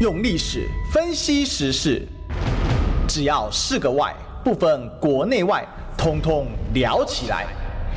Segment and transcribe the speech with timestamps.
[0.00, 2.06] 用历史分析时事，
[3.08, 4.14] 只要是个“外”，
[4.44, 7.48] 不分国内外，通通聊起来。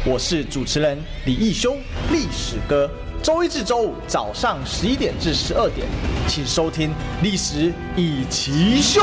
[0.03, 1.75] 我是主持人李义修，
[2.11, 2.89] 历史哥。
[3.21, 5.85] 周一至周五早上十一点至十二点，
[6.27, 6.89] 请收听
[7.21, 8.99] 《历史一起秀》。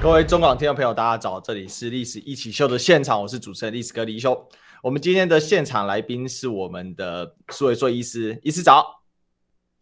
[0.00, 4.40] 各位中广听众朋友，大家早，这里是《历史一起秀》的现场，我是主持人历史哥李义修。
[4.84, 8.95] 我们今天的现场来宾是我们的苏维硕医师，医师早。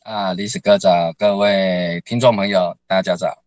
[0.05, 3.43] 啊，历史哥早，各位听众朋友，大家早。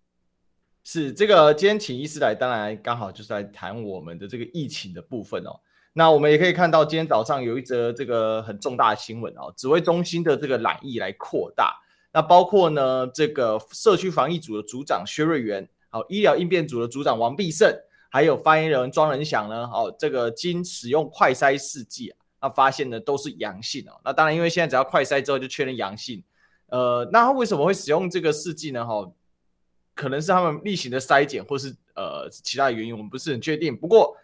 [0.84, 5.60] 是这个，今天请医师来，当然刚好就是来谈我们的这个疫情的部分哦。
[5.94, 11.80] 那我们也可以看到，今天早上有一则这个很重大的新闻哦，指挥中心的这个染疫来扩大，
[12.12, 17.72] 那包括呢这个社区防疫组的组长薛瑞元，好，医疗应变组的组长王必胜，
[18.10, 24.02] 还有发言人庄人祥呢，哦，这个经使用快筛试剂啊，那发现的都是阳性哦。
[24.04, 26.24] 那当然，因为现在只要快筛之后就确认阳性。
[26.70, 28.86] 呃，那他为什么会使用这个试剂呢？
[28.86, 29.10] 哈，
[29.96, 33.76] 可能是他们例行的筛检，或是呃其他原因，我们不是很确定。
[33.76, 34.18] 不过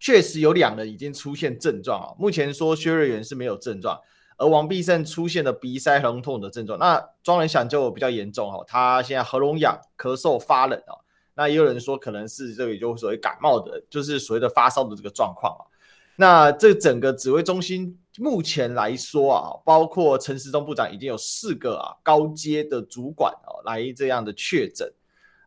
[0.00, 2.16] 确实有两人已经出现症状啊。
[2.18, 4.00] 目前说薛瑞元是没有症状，
[4.38, 6.78] 而王必胜出现了鼻塞、喉咙痛的症状。
[6.78, 10.96] 那庄人祥就比较严重哈，他现在喉咙痒、咳嗽、发冷啊。
[11.34, 15.68] 那也有人说可能是这个就所谓感冒的，就是所谓的发烧的这个状况啊。
[16.16, 17.98] 那这整个指挥中心。
[18.18, 24.88] 目前来说啊，包括陈时中部长已经有四个啊高阶的主管啊来这样的确诊，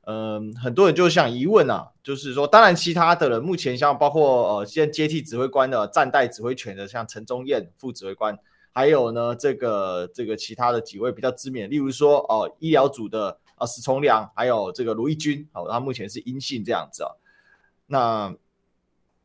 [0.06, 8.38] 嗯，很多人就想疑问啊，就是说，当然其他的人目前像包括呃现在接替指挥官的暂代指挥权的像陈宗彦副指挥官，
[8.74, 17.12] 还有呢这个这个其他的几位比较知名，例如说哦、医疗组的啊史崇良，还有这个卢义军，好，他目前是阴性这样子啊，
[17.86, 18.36] 那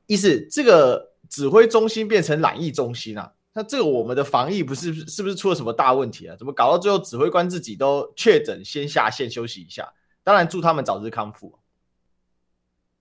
[0.06, 1.10] 意思这个。
[1.32, 3.32] 指挥中心变成染疫中心啊？
[3.54, 6.36] 那这个我们的防疫不是是不是出了什么大问题啊？
[6.38, 9.90] 怎么搞到最后指挥官自己都确诊，先下线休息一下？
[10.22, 11.58] 当然祝他们早日康复。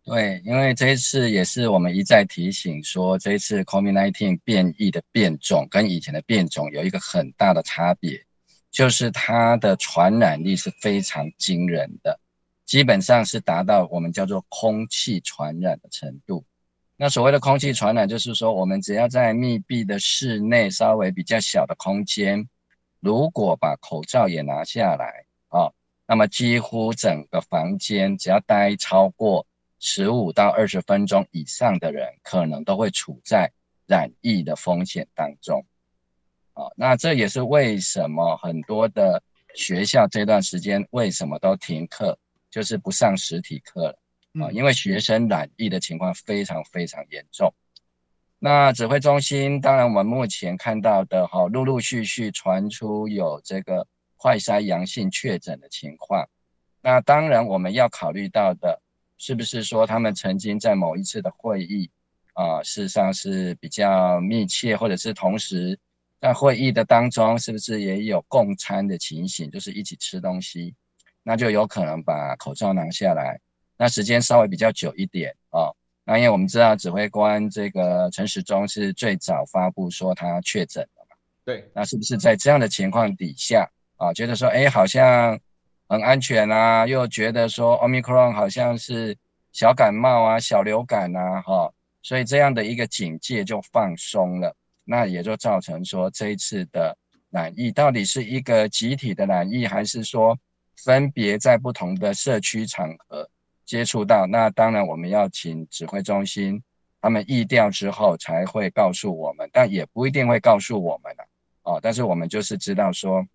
[0.05, 8.25] 对，因为这一次也是我们一再提醒说，这一次 COVID-19 变异的变种跟以前的变种有一个很大的差别，
[8.71, 12.17] 就是它的传染力是非常惊人的，
[12.65, 16.45] 基本上是达到我们叫做空气传染的程度。
[17.03, 22.47] 那所谓的空气传染，就是说，我们只要在密闭的室内，稍微比较小的空间，
[22.99, 25.67] 如果把口罩也拿下来，啊，
[26.05, 29.43] 那么几乎整个房间只要待超过
[29.79, 33.51] 十五到二十分钟以上的人，可能都会处在
[33.87, 35.65] 染疫的风险当中。
[36.53, 39.19] 啊，那这也是为什么很多的
[39.55, 42.15] 学校这段时间为什么都停课，
[42.51, 43.97] 就是不上实体课了。
[44.39, 47.53] 啊，因为学生染疫的情况非常非常严重。
[48.39, 56.27] 那指挥中心，当然我们目前看到的哈，陆陆续续传出有这个快筛阳性确诊的情况。
[56.81, 58.81] 那当然我们要考虑到的，
[59.17, 61.89] 是不是说他们曾经在某一次的会议
[62.33, 65.77] 啊，事实上是比较密切，或者是同时
[66.19, 70.73] 在会议的当中，是不是也有共餐的情形，就是一起吃东西，
[71.21, 73.39] 那就有可能把口罩拿下来。
[73.81, 75.75] 那时间稍微比较久一点哦，
[76.05, 85.35] 那因为我们知道指挥官这个陈时中是最早发布说他确诊了嘛，对，那是不是在这样的情况底下啊，觉得说哎好像
[85.89, 89.17] 很安全啊，又觉得说 Omicron 好像是
[89.51, 96.95] 小感冒啊、小流感啊，哈，所以这样的一个警戒就放松了，那也就造成说这一次的
[97.31, 100.37] 染疫到底是一个集体的染疫，还是说
[100.83, 103.27] 分别在不同的社区场合
[103.65, 106.61] 接触到，那当然我们要请指挥中心
[106.99, 111.23] 他们议调之后才会告诉我们，但也不一定会告诉我们的
[111.63, 111.79] 哦。
[111.81, 113.25] 但是我们就是知道说，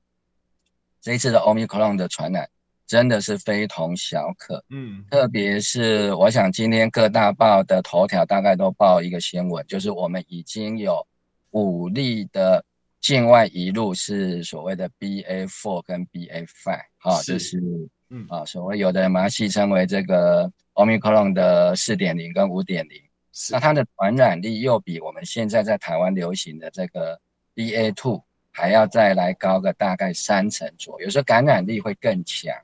[1.01, 2.49] 这一次的 Omicron 的传染
[2.87, 11.05] 真的是非同小可，嗯，特别是我想今天各大报的头条大概都报一个新闻，就是我们已经有
[11.51, 12.65] 五例的
[13.01, 17.61] 境外移入是所谓的 ba for 跟 BA5，哈，就是。
[18.09, 23.03] 嗯啊，所谓有的人把它戏称为这个 Omicron 的四点零跟五点零，
[23.51, 27.21] 那它的传染力又比我们现在在台湾流行的这个
[27.55, 28.23] BA two
[28.53, 32.55] 还要再来高个大概三成左右，有时候感染力会更强。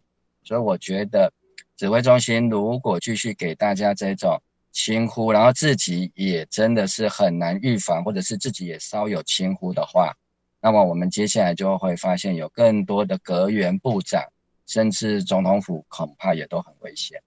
[0.44, 1.32] 所以我觉得
[1.76, 4.40] 指挥中心如果继续给大家这种
[4.70, 10.14] 轻忽，然后自己也真的是很难预防，或者是自己也稍有轻忽的话，
[10.60, 14.22] 那么我们接下来就会发现有更多的阁员部长。
[14.66, 17.22] 甚至总统府恐怕也都很危险，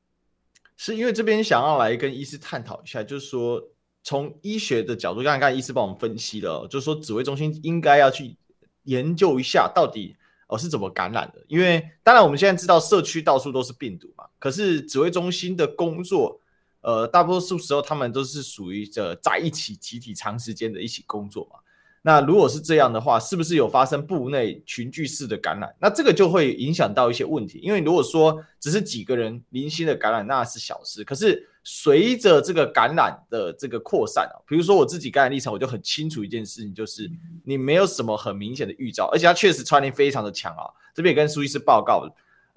[0.78, 3.62] 是因为这边想要来跟医师探讨一下，就是说
[4.04, 8.36] 从医学的角度，刚才刚医师帮我们分析了，就是说指挥中心应该要去
[8.84, 10.16] 研究一下，到底
[10.48, 11.44] 哦是怎么感染的。
[11.48, 16.40] 因为当然我们现在知道社区到处都是病毒嘛，可是指挥中心的工作，
[16.82, 21.60] 呃，大多数时候他们都是属于这在一起集体长时间的一起工作嘛。
[22.08, 25.76] 那如果是这样的话，是不是有发生部内群聚式的感染？
[25.82, 27.58] 那这个就会影响到一些问题。
[27.64, 31.04] 因为如果说只是几个人零星的感染，那是小事。
[31.04, 37.10] 可是随着这个感染的这个扩散啊，比如说我自己感染历程，我就很清楚一件事情，就是
[37.44, 40.70] 你没有什么很明显的预兆，而且它确实传染力非常的强啊。
[40.94, 42.08] 这边也跟苏医师报告，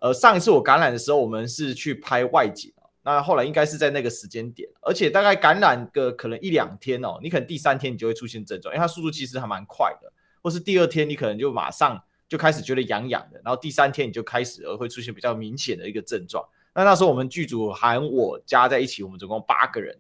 [0.01, 2.71] 呃，上一次我感染的时候，我们是去拍外景。
[3.11, 10.13] 那后来应该是在那个时间点，而且大概感染个可能一两天哦，你可能第三天你就会出现症状，因为它速度其实还蛮快的，
[10.43, 16.47] 或是第二天你可能就马上就开始觉得痒痒的，然后第三天你就开始而会出现比较明显的一个症状。
[16.75, 19.99] 那那时候我们剧组喊我加在一起，我们总共八个人，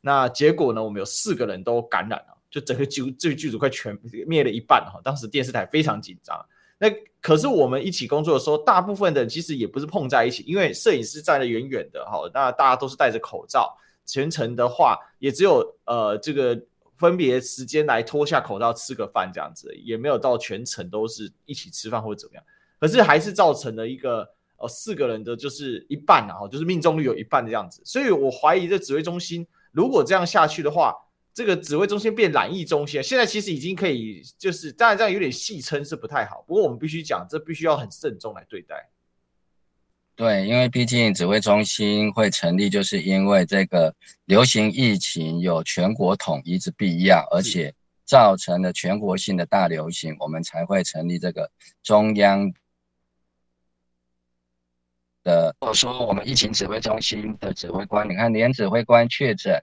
[0.00, 3.96] 那结果呢，我们有四个人都感染了，就整个剧这个剧组快全
[4.26, 6.44] 灭了一半哈，当时电视台非常紧张。
[6.78, 6.88] 那
[7.20, 13.76] 可是我们一起工作的时候，大部分的人其实也不是碰在一起，因为摄影师站得远远的，哈，那大家都是戴着口罩，
[14.06, 16.56] 全程的话也只有呃这个
[16.96, 22.44] 分别时间来脱下口罩吃个饭这样子，也没有到全程都是一起吃饭或者怎么样，
[22.78, 30.94] 可是还是造成了一个呃四个人的就是一半啊，就是命中率有一半的样子，所以我怀疑这指挥中心如果这样下去的话。
[31.38, 38.88] 这个指挥中心变染疫中心，现在其实已经可以，就是当然这样有点戏称是不太好，不过我们必须讲，这必须要很慎重来对待。
[40.16, 43.94] 对，因为毕竟指挥中心会成立，就是因为这个
[44.24, 47.72] 流行疫情有全国统一之必要，而且
[48.04, 51.48] 造成了全国性的大流行，我们才会成立这个
[51.84, 52.52] 中央
[55.22, 55.54] 的。
[55.60, 59.62] 或者说，我们疫情指挥中心的指挥官，你看连指挥官确诊。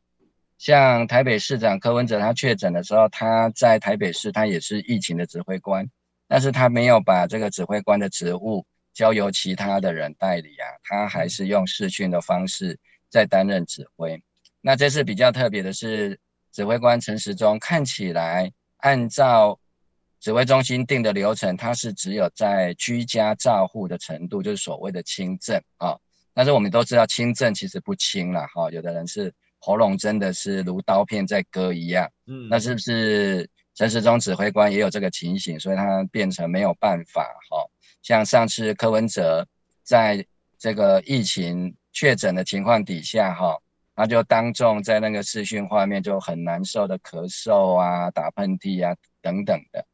[0.57, 5.86] 像台北市长柯文哲，他确诊的时候，他在台北市，他也是疫情的指挥官，
[6.28, 12.78] 但是他没有把这个指挥官的职务交由其他的人代理啊，他还是用视讯的方式
[13.10, 14.18] 在担任指挥。
[14.62, 16.18] 那这次比较特别的是，
[16.54, 19.60] 指挥官陈时中看起来按照
[20.22, 25.98] 指挥中心定的流程，他是只有在居家照护的程度，就是所谓的轻症啊。
[26.34, 29.34] 但是我们都知道轻症其实不轻了哈，有的人是。
[29.60, 37.66] 喉咙真的是如刀片在割一样，嗯，那是不是陈时中指挥官也有这个情形，所以他变成没有办法哈？
[38.02, 39.48] 像上次柯文哲
[39.81, 40.24] 在
[40.60, 43.57] 这个疫情确诊的情况底下哈，
[43.96, 49.86] 他就当众在那个视讯画面就很难受的咳嗽啊、打喷嚏啊等等的，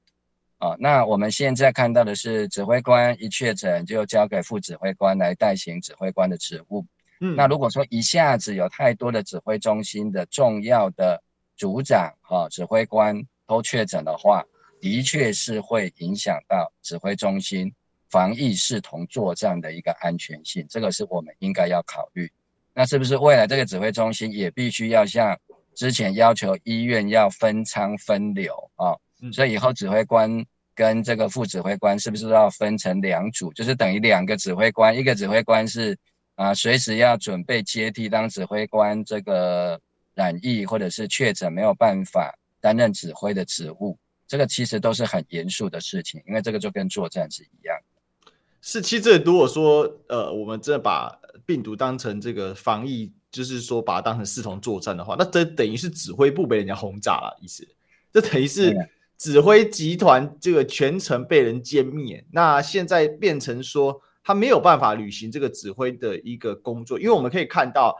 [0.57, 6.85] 啊，那我们现在看到的是指挥官一确诊就交给副指挥官来代行指挥官的职务。
[7.23, 11.21] 嗯，那如果说一下子有太多的指挥中心的重要的
[11.55, 13.15] 组长哈、指挥官
[13.45, 14.43] 都确诊的话，
[14.79, 17.71] 的确是会影响到指挥中心
[18.09, 22.27] 防疫视同作战的一个安全性，这个是我们应该要考虑。
[22.73, 25.37] 那是不是未来这个指挥中心也必须要像
[25.75, 28.97] 之前要求医院要分仓分流啊？
[29.31, 30.43] 所以以后指挥官
[30.73, 33.53] 跟这个副指挥官是不是都要分成两组？
[33.53, 35.95] 就是等于两个指挥官，一个指挥官是。
[36.41, 39.79] 啊，随时要准备接替当指挥官，这个
[40.15, 43.95] 染疫或者是确诊没有办法担任指挥的职务，
[44.27, 48.31] 这个其实都是很严肃的事情，因为这个就跟作战是一样的。
[48.59, 57.67] 是，其实如果说呃，我们真的把病毒当成这个防疫，就是说把它当成视同作战的话，那这等于是指挥部被人家轰炸了，意思，
[58.11, 58.75] 这等于是
[59.15, 62.25] 指挥集团这个全程被人歼灭。
[62.31, 64.01] 那现在变成说。
[64.23, 67.97] 他没有办法履行这个指挥的一个工作，因为我们可以看到，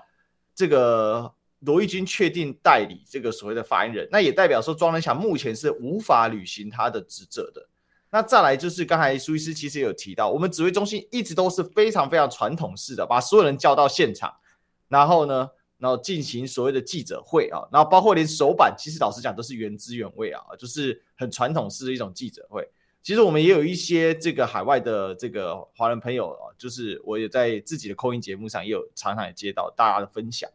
[0.53, 7.67] 这个罗毅军确定代理这个所谓的发言人，那也代表说庄人祥目前是无法履行他的职责的。
[8.11, 14.31] 那再来就是刚才苏医师其实有提到，我们指挥中心一直都是非常非常传统式的，把所有人叫到现场，
[14.89, 22.69] 然后呢，然后进行所谓的记者会啊，然后包括连手板，其实老实讲都是原汁原味啊，就是很传统式的一种记者会。
[23.03, 30.47] 其实我们也有一些这个海外的这个华人朋友啊，就是我也在自己的 call in 节目上也有常常也接到大家的分享，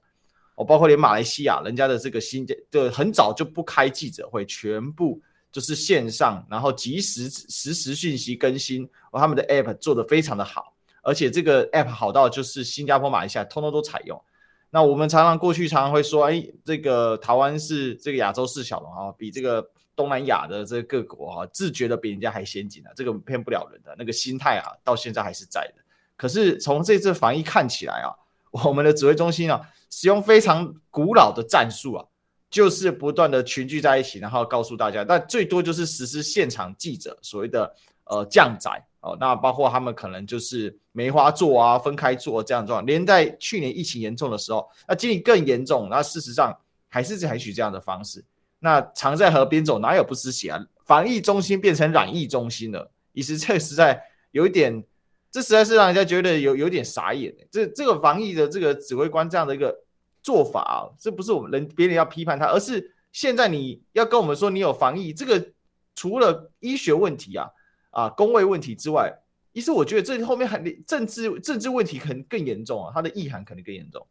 [0.54, 10.72] 哦，包括连马来西亚人家的这个新的很早就不开记者会，全部就是线上，然后即时实时讯息更新，哦，他们的 app 做得非常的好，
[11.02, 14.22] 而且这个 app 好到就是新加坡、马来西亚通通都采用。
[14.70, 19.68] 那我们常常过去常常会说，哎，这个台湾是这个亚洲四小龙啊，比这个。
[19.96, 25.82] 东南亚的这个各国啊，自觉的比人家还先进啊，这个骗不了人的那个心态啊，到现在还是在的。
[26.16, 28.12] 可是从这次防疫看起来啊，
[28.64, 29.60] 我们的指挥中心啊，
[29.90, 32.04] 使用非常古老的战术啊，
[32.50, 37.74] 就是不断的群聚在一起，然后告诉大家，但最多就是实施现场记者所谓的
[38.04, 42.84] 呃降载哦，那包括他们可能就是梅花座啊，分开坐这样状。
[42.86, 46.54] 连在去年疫情严重的时候，那今年更严重，那事实上
[46.88, 48.24] 还是采取这样的方式。
[48.58, 50.66] 那常在河边走，哪有不湿鞋啊？
[50.84, 54.84] 防疫中心变成染疫中心了，其实这实在有一点，
[55.30, 57.34] 这实在是让人家觉得有有点傻眼。
[57.50, 59.76] 这这个防疫的这个指挥官这样的一个
[60.22, 65.52] 做法啊，这不是我们人别人要批判他，而是现在你要跟我们说你有防疫，这个
[65.94, 67.48] 除了医学问题啊。
[67.90, 69.10] 啊，公卫问题之外，
[69.54, 74.06] 其实我觉得这后面还政治政治问题可能更严重啊，它的意涵可能更严重。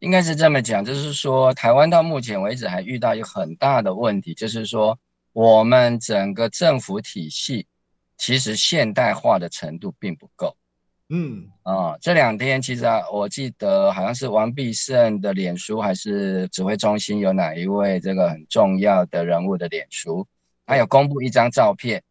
[0.00, 4.98] 应该是这么讲，就是说台湾到目前为止还遇到一个很大的问题，就是说
[5.32, 7.66] 我们整个政府体系
[8.16, 10.56] 其实现代化的程度并不够。
[11.08, 20.26] 嗯啊，这两天其实啊，我记得好像是王必胜的脸书，还是指挥中心有哪一位这个很重要的人物的脸书，
[20.66, 22.02] 他有公布一张照片。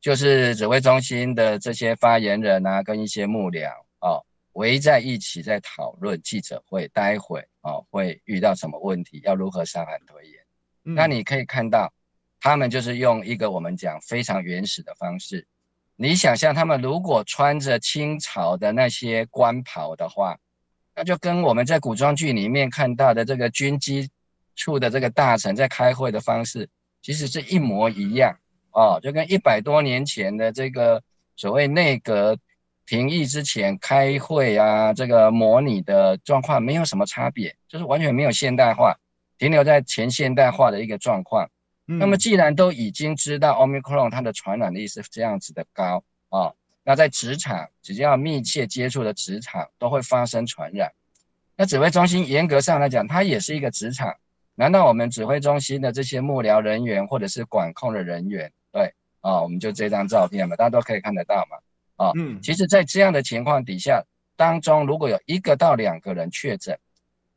[0.00, 3.70] 就是指挥中心的这些发言人啊，跟一些幕僚
[4.00, 4.20] 哦，
[4.52, 10.34] 围在一起在讨论记者会，待会哦会遇到什么问题，要如何沙盘推演。
[10.84, 10.94] 嗯。
[10.94, 11.92] 那你可以看到，
[12.40, 15.46] 他们就是用一个我们讲非常原始的方式。
[15.96, 20.36] 你想象他们如果穿着清朝的那些官袍的话，
[20.94, 24.10] 那就跟我们在古装剧里面看到的这个军机
[24.56, 26.68] 处的这个大臣在开会的方式，
[27.00, 28.36] 其实是一模一样。
[28.72, 31.02] 哦，就跟一百多年前的这个
[31.36, 32.36] 所谓内阁
[32.92, 38.94] 廷议之前开会啊，这个模拟的状况没有什么差别，就是完全没有现代化，
[39.38, 41.48] 停留在前现代化的一个状况。
[41.88, 50.92] 嗯、那么既然都已经知道 Omicron 它的传染力是这样子的高啊、哦，那在职场只要密切接触的职场都会发生传染。
[51.56, 54.14] 那指挥中心严格上来讲，它也是一个职场，
[54.54, 58.52] 难道我们指挥中心的这些幕僚人员或者是管控的人员？
[58.70, 61.56] 对啊、哦，我们就这张照片嘛，大家都可以看得到嘛。
[62.02, 64.02] 啊、哦，嗯，其实，在这样的情况底下，
[64.36, 66.78] 当中如果有一个到两个人确诊，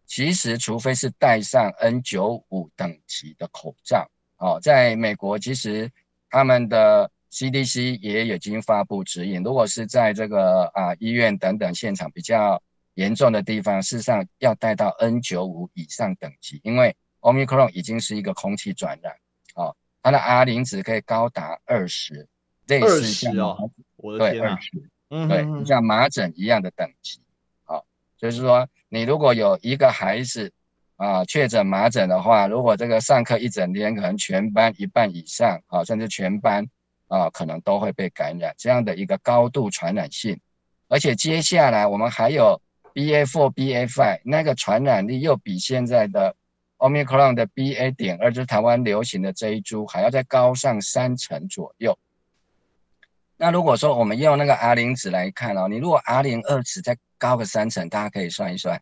[0.06, 5.92] 其实除非是戴上 N95 等级的口罩，哦，在美国，其实
[6.30, 12.62] 他们的 CDC 也已经发布指引，如果是在这个啊医院等等现场比较
[12.96, 19.14] 严重的地方，事实上要戴到 N95 以上等级，因为 Omicron 已经是一个空气传染，
[19.56, 19.76] 哦。
[20.02, 22.28] 它的 R 零值可以高达二十，
[22.68, 23.72] 类似像哦，
[24.06, 24.72] 我的天啊，对二十，
[25.10, 27.20] 嗯，对，就像麻疹一样的等级，
[27.64, 27.84] 好，
[28.18, 30.52] 就是说你如果有一个孩子
[30.96, 36.66] 啊确诊麻疹的话，如果这个上课一整天，可能全班一半以上啊，甚至全班
[37.08, 40.40] 啊，可能都会被感染，这样的一个高度传染性，
[40.88, 42.62] 而且接下来我们还有
[42.94, 46.36] BA four、BA five，那个传染力又比现在的。
[46.78, 51.98] Omicron 的 BA 点二就是台湾流行的这一株，还要再高上三成左右。
[53.38, 58.80] 那如果说我们用那个 R 零值来看哦，你如果 R 零二值再高个三成，大家可以算一算，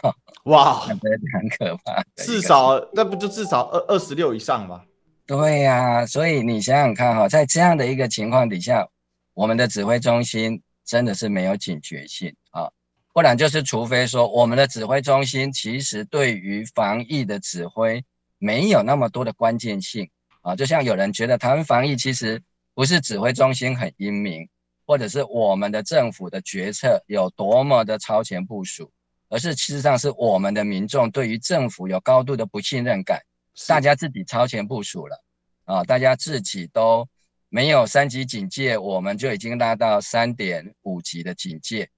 [0.44, 2.04] 哇，很可怕。
[2.16, 4.82] 至少那不就至少二二十六以上吗？
[5.26, 8.86] 对呀、啊，所以你想想看哈，在这样的一个情况底下，
[9.32, 12.70] 我们的指挥中心真的是没有警觉性啊。
[13.14, 18.04] 不然就是，除非说我们的指挥中心其实对于防疫的指挥
[18.38, 20.06] 没有那么多的关键性
[20.42, 22.42] 啊，就像有人觉得台湾防疫其实
[22.74, 24.48] 不是指挥中心很英明，
[24.86, 28.90] 或者是我们的政府的决策有多么的超前部署，
[29.28, 33.20] 而是事实上是我们的民众对于政府有高度的不信任感，
[33.68, 35.24] 大家自己超前部署了
[35.64, 37.08] 啊，大家自己都
[37.48, 41.88] 没有三级警戒，我们就已经拉到三点五级的警戒。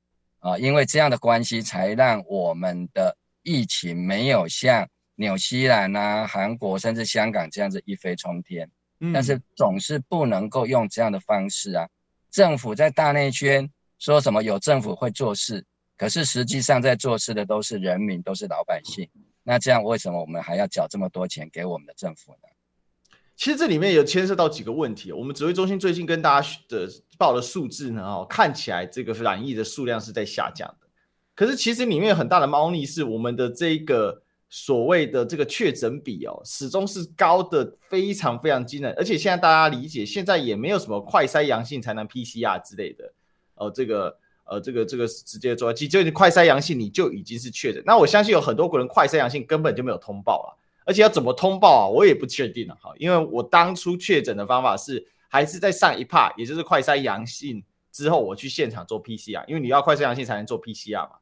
[0.41, 8.71] 啊，因为这样的关系，才让我们的疫情没有像纽西兰啊、韩国甚至香港这样子一飞冲天。
[9.01, 9.13] 嗯。
[9.13, 11.89] 但是总是不能够用这样的方式啊！
[12.31, 15.65] 政府在大内圈说什么有政府会做事，
[15.97, 19.09] 可是实际上在做事的都是人民，都是老百姓。
[19.43, 22.49] 那这样为什么我们还要缴这么多钱给我们的政府呢？
[23.37, 25.13] 其实这里面有牵涉到几个问题。
[25.13, 26.89] 我们指挥中心最近跟大家的
[27.19, 30.87] 报的数字呢，哦，看起来这个染疫的数量是在下降的。
[31.35, 34.23] 可是其实里面有很大的猫腻，是我们的这个
[34.59, 38.91] 所谓的这个确诊比哦，始终是高的非常非常惊人。
[38.97, 43.13] 而且现在大家理解，现在也没有什么快筛阳性才能 PCR 之类的，
[43.57, 47.83] 呃，这个呃，这个这个直接做，就你快筛阳性你就已经是确诊。
[47.85, 50.57] 那我相信有很多个人快筛阳性根本就没有通报了。
[50.87, 51.87] 而且要怎么通报啊？
[51.87, 61.17] 我也不确定了哈，因为我当初确诊的方法是还是在上一趴，也就是快筛阳性之后，我去现场做 PCR，因为你要快筛阳性才能做 PCR 嘛。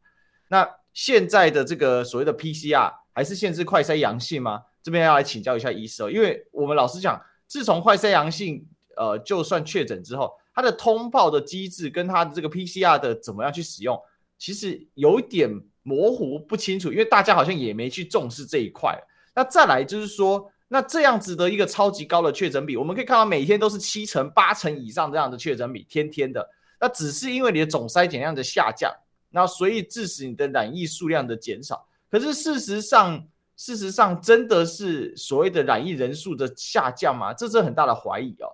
[0.47, 4.63] 那现在的这个所谓的 PCR 还是限制快筛阳性吗？
[4.83, 8.67] 这边要来请教一下医师哦，因为我们老实讲，自从快筛阳性
[8.97, 13.99] 呃就算确诊之后，它的通报的机制跟它的这个 PCR 的怎么样去使用，
[14.37, 15.49] 其实有一点
[15.83, 18.99] 模糊不清楚，因为大家好像也没去重视这一块。
[19.35, 26.47] 那再来就是说，那这样子的一个超级高的确诊比，我们可以看到每天都是七成、八成以上这样的确诊比，天天的。
[26.81, 28.93] 那只是因为你的总筛检量的下降，
[29.31, 31.87] 那所以致使你的染疫数量的减少。
[32.15, 37.35] 可是事实上，事实上真的是所谓的染疫人数的下降吗？
[37.35, 38.47] 这是很大的怀疑哦。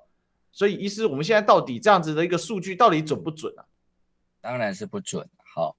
[0.51, 3.65] 所以，医师，我们现在到底这样子的一个数据到底准不准啊？
[4.41, 5.29] 当然是不准。
[5.55, 5.77] 好，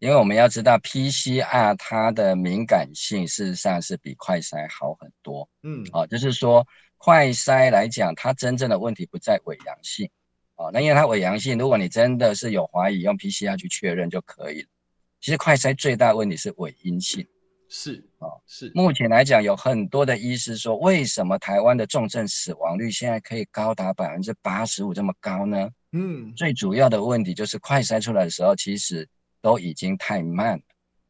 [0.00, 5.48] 因为我们要知道 PCR 它的敏感性事实上是比快筛好很多。
[5.62, 6.66] 嗯，好，就是说
[6.98, 10.10] 快筛来讲，它真正的问题不在伪阳性。
[10.56, 14.68] 哦，那因为它伪阳性，如果你真的是有怀疑，用 PCR 去确认就可以了。
[15.20, 17.26] 其实快筛最大的问题是伪阴性。
[17.68, 18.72] 是啊，是。
[18.74, 25.70] 目前来讲，有很多的医师说，为什么台湾的重症死亡率现在可以高达百分之八十五这么高呢？
[25.92, 29.08] 嗯，最主要的问题就是快筛出来的时候，其实
[29.40, 30.62] 都已经太慢了。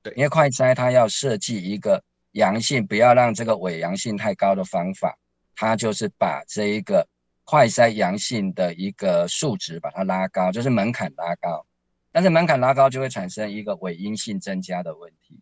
[0.03, 2.03] 对，因为快筛它要设计一个
[2.33, 5.17] 阳性不要让这个伪阳性太高的方法，
[5.55, 7.07] 它就是把这一个
[7.45, 11.65] 快筛阳性的一个数值把它拉高，就是门槛拉高。
[12.13, 15.41] 但是门槛拉高就会产生一个伪阴性增加的问题。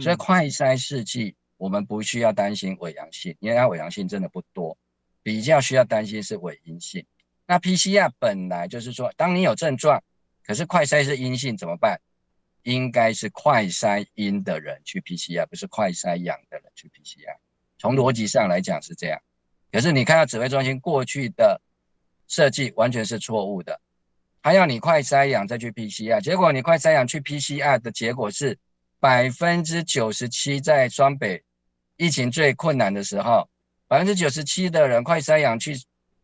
[0.00, 4.76] 所以快筛试剂，我们不需要担心伪阳性，因为它伪阳性真的不多，
[5.22, 7.04] 比较需要担心是伪阴性。
[7.46, 10.02] 那 PCR 本来就是说，当你有症状，
[10.44, 12.00] 可是快筛是阴性怎么办？
[12.62, 17.34] 应该是快筛阴的人去 PCR，不是快筛阳的人去 PCR。
[17.78, 19.18] 从逻辑上来讲是这样，
[19.72, 21.58] 可是你看到指挥中心过去的
[22.28, 23.80] 设计完全是错误的，
[24.42, 28.58] 他要你快筛阳再去 PCR，结果你快筛阳去 PCR 的结果是。
[29.02, 31.42] 百分之九十七在双北
[31.96, 33.48] 疫情最困难的时候，
[33.88, 35.74] 百分之九十七的人快筛阳去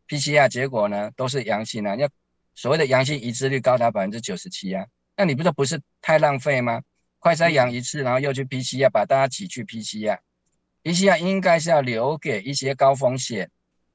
[0.06, 1.96] PCR，结果呢都是阳性啊。
[1.96, 2.06] 要
[2.54, 4.84] 所谓的阳性移植率高达百分之九十七啊，
[5.16, 6.82] 那你不是不是太浪费吗？
[7.18, 13.50] 快筛阳一次，然后又去 PCR，把大家挤去 PCR，PCR 应该是要留给一些高风险、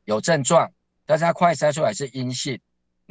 [0.05, 0.71] 有症状，
[1.05, 2.59] 但是他快筛出来是阴性，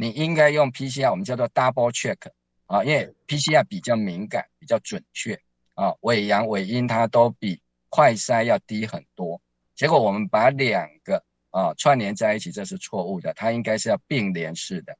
[0.00, 2.16] 你应该用 PCR，我们叫做 double check
[2.64, 5.38] 啊，因为 PCR 比较敏感，比较准确。
[5.74, 7.60] 啊，伪阳伪阴它都比
[7.90, 9.40] 快筛要低很多，
[9.74, 14.96] 结果我们把两个啊串联在一起，这是错误的，它应该是要并联式的。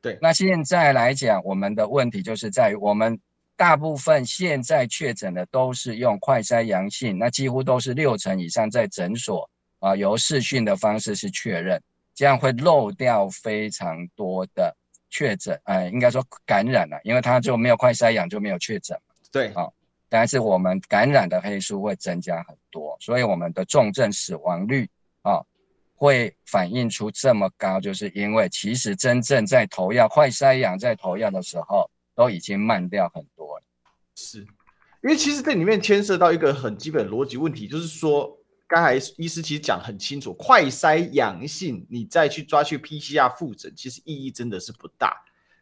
[0.00, 3.18] 对，那现在来讲，我们的问题就是在于我们
[3.56, 9.48] 大部分现在确诊的都是用快筛阳性，那几乎都是六成以上在诊所
[9.80, 11.82] 啊由视讯的方式是确认，
[12.14, 14.74] 这样会漏掉非常多的
[15.10, 18.98] 确诊，呃，应该说感染了，因为它就没有快筛阳就没有确诊。
[19.30, 19.68] 对，啊。
[20.08, 24.86] 但是我们感染的黑数会增加很多，所以我们的重症死亡率
[25.22, 25.40] 啊
[25.94, 33.64] 会反映出这么高，就是因为其实真正在投药、快筛阳在投药的时候，都已经慢掉很多了。
[34.14, 34.40] 是，
[35.02, 38.38] 因为其实这里面牵涉到一个很基本的逻辑问题，就是说
[38.72, 45.14] 刚才医师其实讲很清楚，快筛阳性你再去抓去 PCR 复诊，其实意义真的是不大。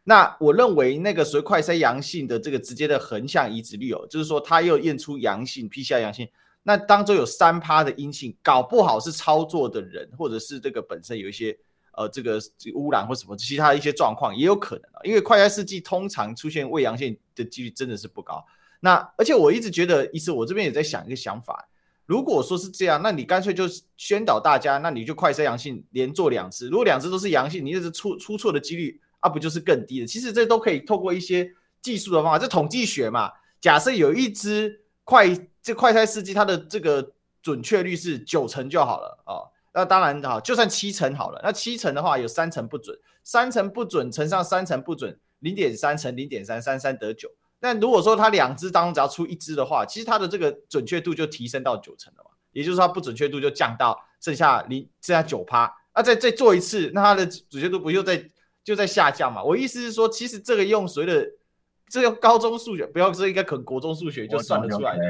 [0.04, 6.28] 那我认为那个所谓快筛阳性的这个直接的横向移植率哦，就是说他又验出阳性 PCR 阳性，
[6.62, 11.58] 那当中有三趴的阴性，搞不好是操作的人，或者是这个本身有一些
[11.94, 12.38] 呃这个
[12.76, 18.46] 污染或什么其他的一些状况也有可能啊，因为快筛试剂通常出现胃阳性的几率真的是不高。
[18.78, 21.68] 那而且我一直觉得，医师我这边也在想一个想法，
[22.10, 23.64] 如果说是这样，那你干脆就
[23.96, 29.00] 宣导大家，那你就快筛阳性连做两次，如果两次都是阳性，你这是出出错的几率。
[29.22, 30.06] 啊，不就是更低的？
[30.06, 31.46] 其实这都可以透过一些
[31.82, 33.30] 技术的方法，这统计学嘛。
[33.60, 35.28] 假设有一只快
[35.60, 39.48] 这快筛试剂，它的这个准确率是九成就好了啊、哦。
[39.74, 41.40] 那当然好，就算七成好了。
[41.44, 47.28] 那七成的话，有三成不准，三成不准乘上三成不准，零点三乘零点三，三三得九。
[47.60, 52.30] 但如果说它两只当中只要出一只的话，其实它的这个准确度就提升到九成了嘛。
[52.50, 55.72] 也就是说，它不准确度就降到剩下零剩下九趴。
[55.94, 58.24] 那再再做一次，那它的准确度不又在？
[58.62, 59.42] 就在下降嘛。
[59.42, 61.26] 我意思是说，其实这个用谁的
[61.88, 65.02] 这个高中数学，不要说应该可能国中数学就算得出来的，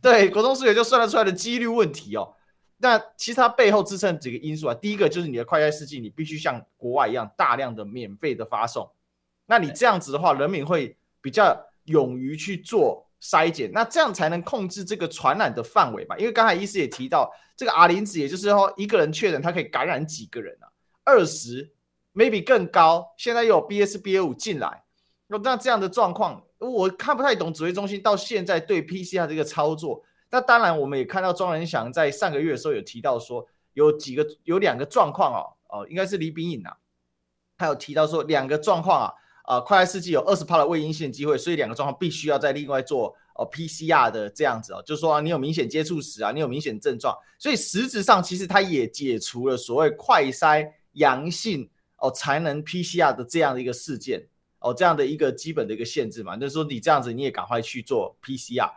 [0.00, 2.34] 对，国中数学就算得出来的几率问题哦。
[2.78, 4.74] 那其实它背后支撑几个因素啊。
[4.74, 8.90] 第一个就是你的快筛试剂，你必须像国外一样大量的免费的发送。
[9.44, 16.16] 那你这样子的话，人民会比较勇于去做筛检，那这样才能控制这个传染的范围吧。
[16.18, 20.68] 因为刚才医师也提到，这个 R 零值，也就是说一个人确诊，他可以感染几个人啊？
[21.04, 21.72] 二十。
[22.16, 24.84] maybe 更高，现在又有 BS BA 五进来，
[25.26, 30.00] 那这样的状况，我看不太懂指挥中心到现在对 PCR 这个操作。
[30.30, 36.76] 那当然，我们也看到庄仁祥在上个月的时候有提到说，有几个有两个状况哦，哦，应该是李秉颖啊，
[37.58, 39.12] 他有提到说两个状况啊，
[39.46, 54.26] 呃，快筛试剂有二十帕的伪阴性机会，所以两个状况必须要再另外做哦 PCR 的这样子哦，就是说、啊、你有明显接触史啊，你有明显症状，所以实质上其实它也解除了所谓快筛阳性哦才能 PCR 的这样的一个事件
[54.60, 58.70] 哦，这样的一个基本的一个限制嘛，就是说你这样子你也赶快去做 PCR。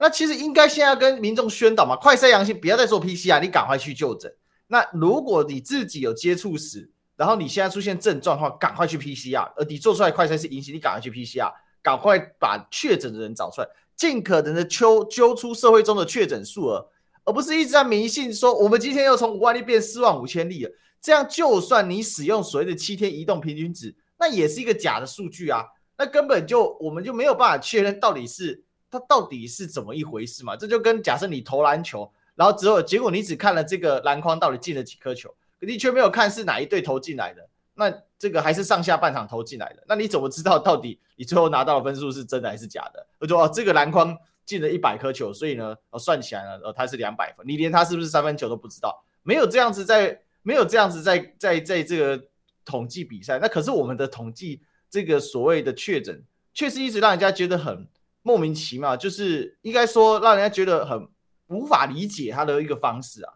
[0.00, 4.32] 那其实应该现在跟民众宣导嘛，快筛阳性不要再做 PCR，你赶快去就诊。
[4.66, 9.52] 那如果你自己有接触史，然后你现在出现症状的话，赶快去 PCR。
[9.56, 11.52] 而你做出来快筛是阴性，你赶快去 PCR，
[11.82, 16.88] 赶快把确诊的人找出来，尽可能的揪揪出社会中的确诊数额，
[17.24, 20.70] 而不是一直在迷信说我们今天又从五万例变四万五千例了。
[21.00, 25.64] 这样就算你使用所谓的七天移动平均值，那也是一个假的数据啊，
[25.98, 28.64] 那根本就我们就没有办法确认到底是。
[28.90, 30.56] 它到底是怎么一回事嘛？
[30.56, 35.28] 这就跟假设你投篮球，然后之后结果你只看了这个篮筐到底进了几颗球，
[35.60, 43.06] 你却没有看是哪一队投进来的，那这个还是上下半场投进来的，那你怎么知道到底你最后拿到的分数是真的还是假的？
[43.18, 52.24] 我说哦，这个篮筐进了一百颗球，所以呢，哦，算起来呢，哦，它是两百分，你连它是不是三分球都不知道，没有这样子在，没有这样子在在在这个
[52.64, 57.86] 统计比赛，那可是我们的统计这个所谓的确诊，确实一直让人家觉得很。
[58.20, 61.08] 莫名其妙，就是应该说让人家觉得很
[61.46, 63.32] 无法理解他的一个方式啊。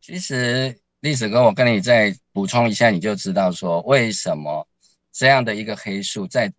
[0.00, 4.66] 其实历史哥，我跟你再补充一下，你就知道说为什么
[5.12, 6.52] 这样的一个黑数在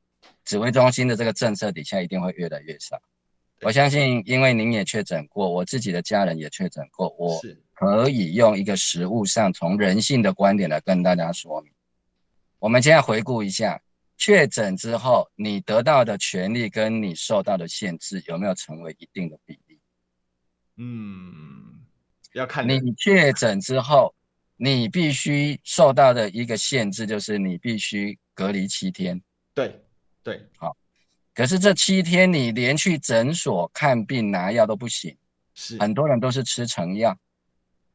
[0.45, 2.97] 指挥中心的这个政策底下一定会越来越少。
[3.63, 7.41] 我相信，因为您也确诊过，我自己的家人也确诊过，我
[7.73, 11.73] 可以用一个实物上从人性的观点来跟大家说明。
[12.57, 13.81] 我们现在回顾一下。
[14.19, 19.79] 确诊之后，你得到的权利跟你受到的限制有没有成为一定的比例？
[20.77, 21.85] 嗯，
[22.33, 24.15] 要看你确诊之后，
[24.57, 29.21] 你必须受到的一个限制就是你必须隔离七天。
[29.53, 29.79] 对
[30.21, 30.75] 对，好。
[31.33, 35.15] 可是这七天你连去诊所看病拿药都不行，
[35.53, 37.15] 是很多人都是吃成药，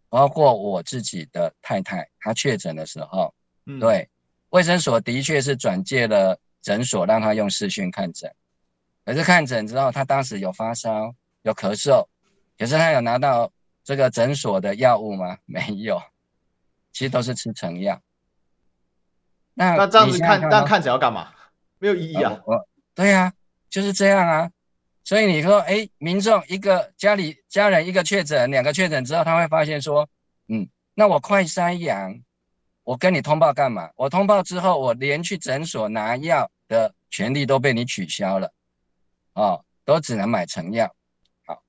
[0.08, 3.34] 包括我自己的太太，她确诊的时候，
[3.66, 4.08] 嗯、对。
[4.50, 8.30] 卫生所的确是转介了诊所，让她用视讯看诊。
[9.04, 12.06] 可是看诊之后，她当时有发烧、有咳嗽，
[12.58, 13.50] 可是她有拿到
[13.82, 15.36] 这个诊所的药物吗？
[15.46, 16.00] 没有，
[16.92, 18.00] 其实都是吃成药。
[19.54, 21.32] 那那这样子看，那看诊要干嘛？
[21.78, 22.38] 没有意义啊。
[22.94, 23.32] 对啊，
[23.68, 24.50] 就是这样啊。
[25.04, 30.08] 所以你说，哎，民众一个家里家人一个确诊，两个确诊之后，他会发现说，
[30.48, 32.20] 嗯，那我快筛阳。
[32.84, 33.90] 我跟你通报干嘛？
[33.94, 38.52] 我通报之后，我连去诊所拿药的权利都被你取消了，
[39.34, 40.92] 哦，都只能买成药。
[41.46, 41.62] 好，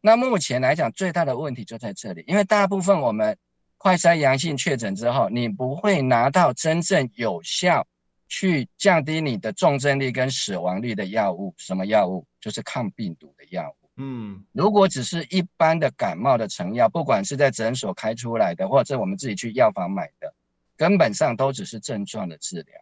[0.00, 3.36] 那目前来讲，最大的问题就在这里，因为大部分我们
[3.82, 7.84] 快筛阳性确诊之后，你不会拿到真正有效
[8.28, 11.52] 去降低你的重症率跟死亡率的药物。
[11.56, 12.24] 什么药物？
[12.40, 13.88] 就是抗病毒的药物。
[13.96, 20.32] 嗯，如果只是一般的感冒的成药，不管是在诊所开出来的，或者我们自己去药房买的。
[20.76, 22.80] 根本上都只是症状的治疗，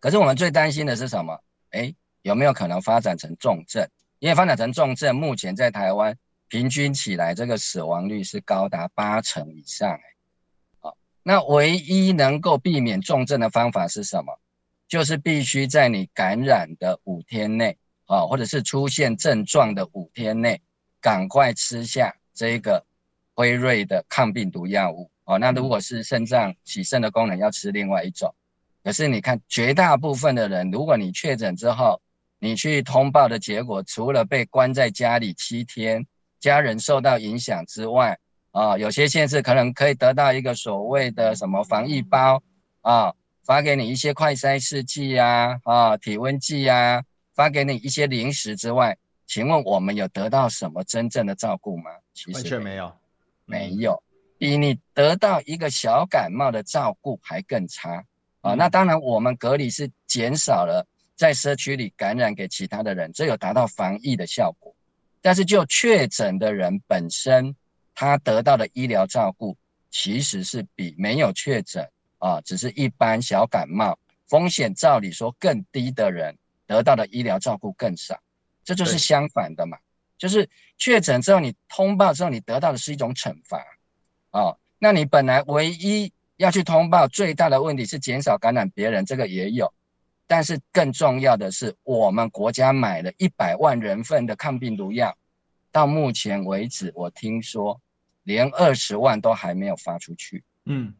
[0.00, 1.42] 可是我们最担心的是什么？
[1.70, 3.88] 诶，有没有可能发展成重症？
[4.18, 6.14] 因为发展成重症，目前在台湾
[6.52, 9.90] 平均起来，这个死亡率是高达八成以上。
[9.90, 10.02] 诶，
[10.80, 14.38] 好，那唯一能够避免重症的方法是什么？
[14.86, 20.60] 就是必须在你感染的五天内，啊，或者是出现症状的五天内，
[21.00, 22.84] 赶快吃下这个
[23.32, 25.10] 辉瑞的抗病毒药物。
[25.24, 28.30] 哦，那如果是肾脏洗肾的功能，要吃另外一种。
[28.84, 31.98] 可是你看，绝大部分的人，如果你确诊之后，
[32.38, 36.06] 你去通报的结果，除了被关在家里七天，
[36.42, 38.18] 家人受到影响之外，
[38.50, 42.42] 啊，有些县市可能可以得到一个所谓的什么防疫包
[42.80, 47.02] 啊，发给你一些快筛试剂呀，啊，体温计呀，
[47.32, 51.84] 发给你一些零食之外，请问我们有得到什么真正的照顾吗？
[52.12, 52.92] 其实完全没有，
[53.46, 54.02] 没有。
[54.36, 58.04] 比你得到一个小感冒的照顾还更差
[58.40, 58.54] 啊！
[58.54, 64.74] 那当然，我们隔离是减少了在社区里感染给其他的人，这有达到防疫的效果。
[65.22, 67.54] 但是就确诊的人本身，
[67.94, 69.56] 他得到的医疗照顾
[69.90, 78.18] 其实是比没有确诊啊，只是一般小感冒风险照理说更低的人得到的医疗照顾更少。
[78.64, 79.76] 这就是相反的嘛，
[80.16, 83.62] 就是确诊之后你通报之后，你得到的是一种惩罚。
[84.30, 89.72] 哦，那你本来唯一要去通报最大的问题是减少感染别人，这个也有，
[90.32, 95.14] 但是更重要的是，我们国家买了一百万人份的抗病毒药，
[95.70, 97.78] 到目前为止，我听说
[98.22, 100.42] 连二十万都还没有发出去。
[100.64, 100.94] 嗯，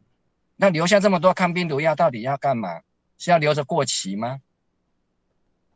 [0.55, 2.79] 那留下这么多抗病毒药到底要干嘛？
[3.17, 4.39] 是要留着过期吗？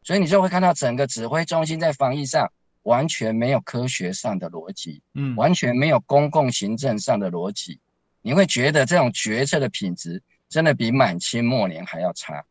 [0.03, 2.51] 所以你就会看到整个指挥中心在防疫上
[2.83, 7.79] 完全没有科学上的逻辑，嗯，完全没有公共行政上的逻辑。
[8.21, 12.45] 你会觉得这种决策的品质真的比满清末年还要差。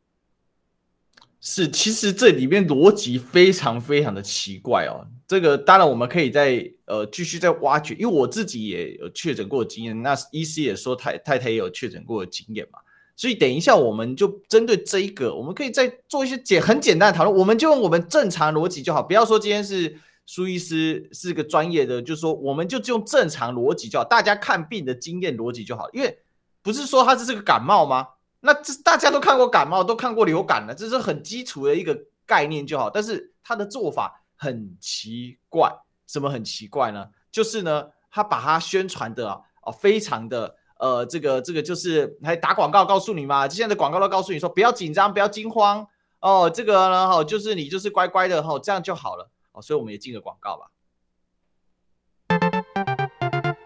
[1.49, 5.07] 是，其实这里面逻辑非常非常的奇怪哦。
[5.29, 12.81] 这个当然我们可以再呃继续再挖掘，因为我自己也有确诊过的经验，那医师也说太太太也有确诊过的经验嘛。
[13.15, 17.37] 所以等一下我们就针对这一个，我们可以再做一些简很简单的讨论。
[17.37, 26.19] 我们就用我们正常逻辑就好，不要说今天是苏医师是个专业的，就是说我们就用正常逻辑就好，大家看病的经验逻辑就好，因为
[26.61, 28.09] 不是说它这是个感冒吗？
[28.47, 32.89] 那这大家都看过感冒，都看过流感了，这是很基础的一个概念就好。
[32.89, 35.69] 但是他的做法很奇怪，
[36.07, 37.09] 什么很奇怪呢？
[37.33, 39.31] 就是呢，他把它宣传的
[39.63, 45.85] 啊，非常的呃，这个这个就是还打广告告诉你嘛，现在的广告都告诉你说不要紧张，不要惊慌
[46.21, 49.61] 哦，这个呢，哈，就是你就是乖乖的哈，这样就好了哦。
[49.61, 50.71] 所以我们也进个广告吧。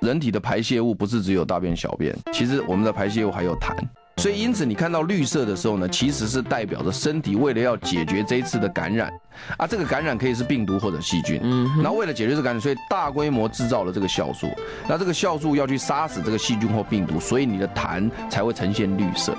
[0.00, 3.76] 人体的排泄物不是只有大便小便，其实我们的排泄物还有痰。
[4.20, 9.10] 所以，因此你看到绿色的时候呢，其实是代表着身体为了要解决这一次的感染
[9.56, 11.40] 啊，这个感染可以是病毒或者细菌。
[11.42, 14.46] 嗯，那为了解决这个感染，所以大规模制造了这个酵素。
[14.86, 19.34] 那这个酵素要去杀死这个细菌或病毒，所以你的痰才会呈现绿色。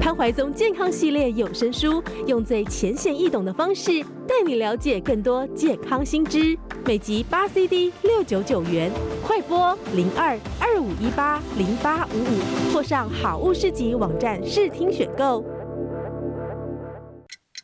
[0.00, 6.58] 潘怀宗健康系列有声书，用最浅显易懂的方式带你了解更多健康新知。
[6.86, 8.90] 每集八 CD，六九九元，
[9.22, 15.44] 快拨零二二五一八零八五五，或上好物市集网站试听选购。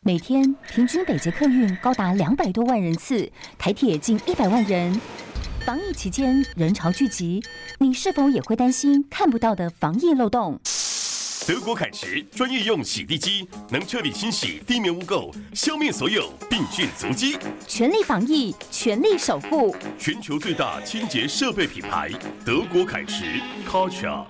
[0.02, 5.00] 每天平均北捷客运高达两百多万人次，台铁近一百万人。
[5.64, 7.42] 防疫期间人潮聚集，
[7.78, 10.60] 你是否也会担心看不到的防疫漏洞？
[11.46, 17.38] 德国凯驰专业用洗地机能彻底清洗地面污垢，消灭所有病菌足迹。
[17.68, 19.72] 全力防疫，全力守护。
[19.96, 22.10] 全球最大清洁设备品牌
[22.44, 23.24] 德国凯驰
[23.64, 24.24] Karcher。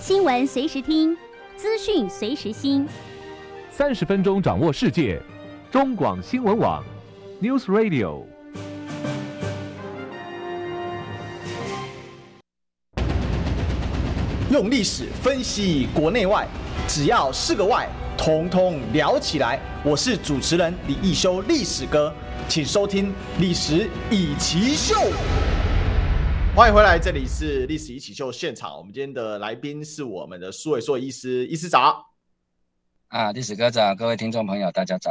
[0.00, 1.16] 新闻随时听，
[1.56, 2.88] 资讯随时新。
[3.70, 5.22] 三十分钟掌握世界，
[5.70, 6.82] 中广新闻网
[7.40, 8.24] News Radio。
[14.50, 16.48] 用历史分析国内外，
[16.88, 19.60] 只要是个“外”，统统聊起来。
[19.84, 22.10] 我是主持人李易修，历史哥，
[22.48, 24.94] 请收听《历史以奇秀》。
[26.56, 28.74] 欢迎回来，这里是《历史易起秀》现场。
[28.78, 32.06] 我们今天的来宾是我们的苏伟硕医师，医师早。
[33.08, 35.10] 啊，历史哥早，各位听众朋友，大家早。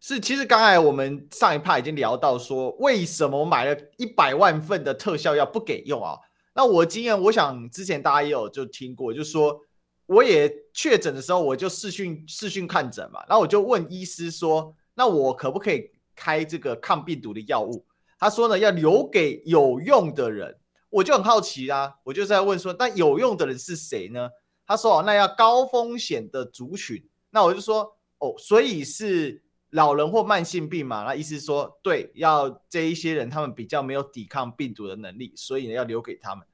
[0.00, 6.18] 是，其实刚才我们上一趴已经聊到说，为什么我买了一百万份的特效药不给用啊？
[6.54, 9.60] 那我经验，我想之前大家也有就听过，就是说
[10.06, 17.84] 我也确诊的时候，我就视讯视讯看诊嘛，然后我就问医师说，那我可不可以开这个抗病毒的药物？
[18.18, 20.56] 他说呢，要留给有用的人。
[20.90, 24.30] 我就很好奇啊，我就在问说，那有用的人是谁呢？
[24.66, 27.04] 他说哦，那要高风险的族群。
[27.30, 29.43] 那我就说哦，所以是。
[29.74, 36.46] 老人或慢性病嘛，那意思说，对，要这一些人，他们比较没有抵抗病毒的能力，所以呢，要留给他们。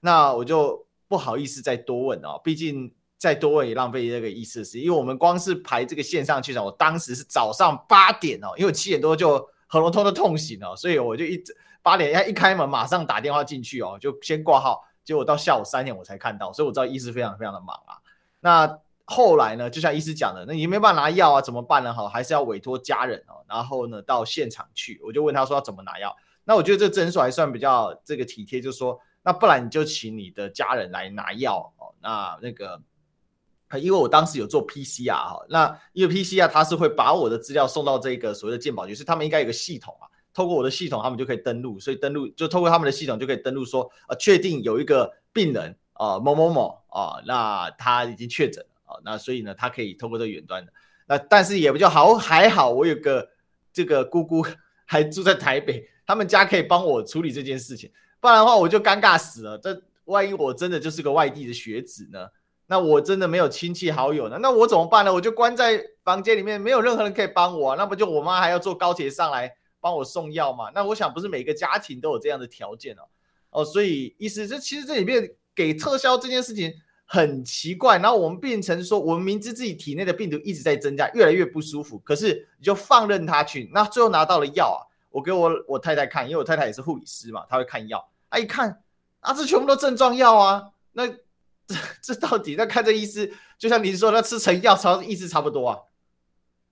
[0.00, 4.62] 那我就不好意思再多问哦，毕竟再多问也浪费这个意思。
[4.62, 11.42] 是，因为我们光是排这个线上去讲，我当时是早上八点哦，因为七点多就喉咙痛的痛醒了，所以我就一
[11.80, 17.96] 八点一开门马上打电话进去哦，就先挂号，结果到下午三点我才看到，所以我知道医师非常非常的忙啊。
[18.40, 18.78] 那。
[19.08, 21.94] 后来呢，就像医师讲的，那你没办法拿药啊，怎么办呢？
[21.94, 25.00] 哈，还是要委托家人哦，然后呢，到现场去。
[25.04, 26.14] 我就问他说要怎么拿药。
[26.44, 31.94] 那我觉得这诊所还算比较这个体贴，就是说，那不然你就请你的家人来拿药哦。
[32.00, 32.80] 那那个，
[33.80, 48.70] 因为我当时有做 PCR 哈，那因为 PCR 他是会把我的资料送到这个所谓的健保局，是他们应该有个系统啊，透过我的系统，他们就可以登录，所以登录就透过他们的系统就可以登录说，呃，确定有一个病人啊、呃、某某某啊、那他已经确诊了。
[48.86, 50.72] 好，那所以呢，他可以透过这个远端的，
[51.08, 53.28] 那但是也不就好，还好我有个
[53.72, 54.46] 这个姑姑
[54.84, 59.58] 还住在台北，他们家可以帮我处理这件事情，不然的话我就尴尬死了。
[59.58, 62.28] 这万一我真的就是个外地的学子呢？
[62.68, 64.38] 那我真的没有亲戚好友呢？
[64.40, 65.12] 那我怎么办呢？
[65.12, 70.70] 我就关在房间里面，没有任何人可以帮我，那不就我妈还要坐高铁上来帮我送药吗？
[70.72, 73.02] 那我想不是每个家庭都有这样的条件哦。
[73.50, 76.72] 哦，所以意思这其实这里面给特效这件事情。
[77.08, 88.82] 很奇怪，然后我们变成说，我们明知自己体内的病毒一直在增加，越来越不舒服，可是你就放任它去，那最后拿到了药啊，我给我我太太看，因为我太太也是护理师嘛，她会看药，她一看
[89.20, 90.70] 啊，这全部都症状药啊。
[90.92, 91.06] 那
[91.66, 95.78] 这这到底那看这医师，就像您说，那吃成药差意思差不多啊。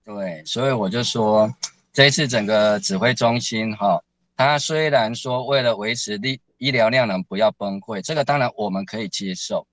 [0.03, 1.49] 对，所以我就说，
[1.93, 4.01] 这一次整个指挥中心哈，
[4.35, 9.65] 他虽然说为了维持医医疗量能不要崩溃，这个当然我们可以接受。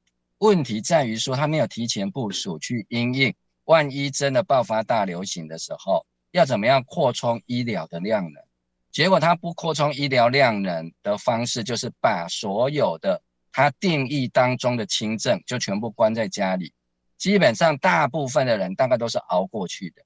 [0.42, 3.32] 问题在于说他没有提前部署去应应，
[3.66, 8.42] 万一真的爆发大流行的时候，要怎么样扩充医疗的量能？
[8.90, 16.74] 结果他不扩充医疗量能的方式，就是把所有的他定义当中的轻症就全部关在家里，
[17.16, 20.02] 基本上大部分的人大概都是熬过去的。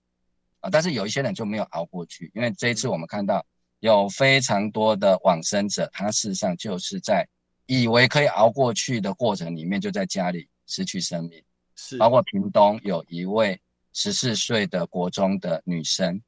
[0.60, 3.42] 啊但是有一些人就没有熬过去，因为这一次我们看到
[3.80, 7.26] 有非常多的往生者，他事实上就是在
[7.66, 11.42] 以为可以熬过去的过程里面，就在家里失去生命。
[11.74, 13.60] 是，包括屏东有一位
[13.92, 16.20] 十四岁的国中的女生，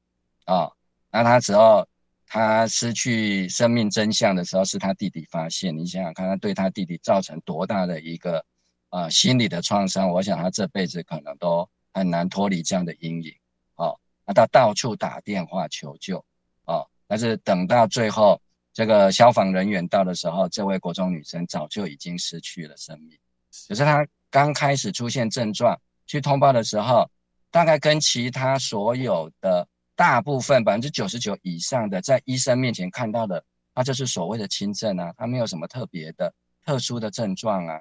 [0.44, 0.70] 啊，
[1.10, 1.86] 那她之后
[2.26, 5.76] 她失去生命真相的时候，是她弟弟发现。
[5.76, 8.44] 你想想看，她对她弟弟造成多大的一个
[8.90, 10.10] 啊心理的创伤？
[10.10, 13.32] 我想她这辈子可能都很难脱离这样的阴影。
[13.76, 16.22] 哦，那她到处打电话求救，
[16.66, 18.38] 哦，但是等到最后
[18.78, 23.18] 这个消防人员到的时候，这位国中女生早就已经失去了生命。
[23.66, 27.10] 可是她刚开始出现症状去通报的时候，
[27.50, 33.42] 大概跟其他所有的大部分百分之九十九以上的在医生面前看到的，
[33.74, 36.32] 她就是所谓的轻症啊，她没有什么特别的
[36.64, 37.80] 特殊的症状啊。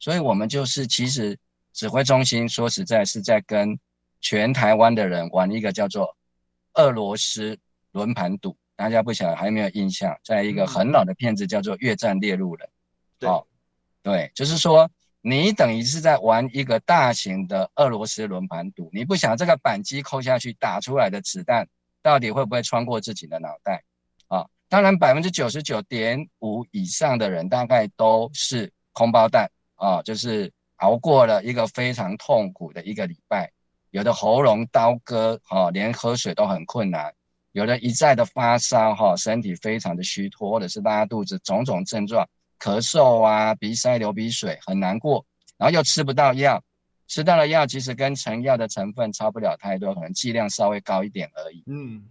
[0.00, 1.38] 所以我们就是其实
[1.72, 3.78] 指挥中心说实在是在跟。
[4.24, 6.16] 全台湾的人玩一个叫做
[6.74, 7.58] 俄罗斯
[7.90, 10.18] 轮盘赌，大家不晓得还有没有印象？
[10.24, 12.66] 在一个很老的片子叫做《越战猎鹿人》。
[13.18, 13.46] 对哦，
[14.02, 21.68] 对，就是说你等于是在玩一个大型的俄罗斯轮盘赌，你不想这个扳机扣下去打出来的子弹
[22.02, 23.84] 到底会不会穿过自己的脑袋？
[24.26, 33.52] 啊、哦，当然百分之九十九点五以上的人大概都是空包弹啊、哦，就是熬过了一个非常痛苦的一个礼拜。
[33.90, 37.12] 有的喉咙刀割，哦，连喝水都很困难；
[37.52, 45.24] 有的一再的发烧，哈，身体非常的虚脱，或者是拉肚子，种种症状，咳嗽啊，鼻塞、流鼻水，很难过。
[45.58, 46.62] 然后又吃不到药，
[47.06, 51.62] 吃到了药，其实跟成药的成分差不了太多，可能剂量稍微高一点而已。
[51.66, 52.02] 嗯，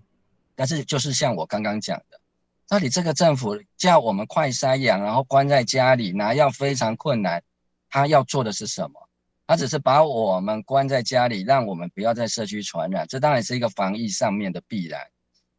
[0.56, 2.20] 但是就是像我刚刚讲的，
[2.68, 7.42] 到底这个政府叫我们快筛阳，然后关在家里拿药非常困难，
[7.90, 9.10] 他要做的是什么？
[9.48, 15.02] 他只是把我们关在家里，让我们不要在社区传染，这当然是一个防疫上面的必然。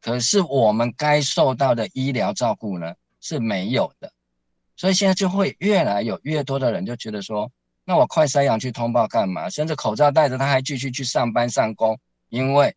[0.03, 4.13] 可是我们该受到的医疗照顾呢，是没有的。
[4.77, 7.51] 所以现在就会越来有越多的人就觉得说，
[7.85, 9.49] 那我快筛阳去通报干嘛？
[9.49, 12.75] 甚至口罩戴着，他还继续去上班上工，因为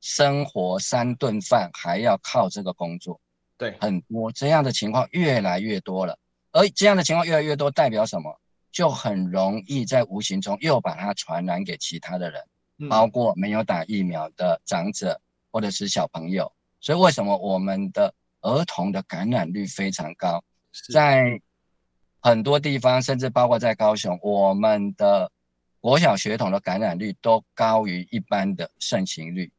[0.00, 3.18] 生活三顿饭还要靠这个工作。
[3.56, 6.18] 对，很多这样的情况越来越多了，
[6.52, 8.38] 而这样的情况越来越多，代表什么？
[8.70, 12.42] 就很容易在无形中又把它传染给其他的人，
[12.90, 15.20] 包括没有打疫苗的长者
[15.54, 16.50] 或者是小朋友。
[16.80, 20.42] 所以为什么我们的儿童的感染率非常高？
[20.92, 21.40] 在
[22.20, 25.30] 很多地方，甚至包括在高雄，我们的
[25.78, 29.52] 国小学童的感染率都高于一般的盛行率。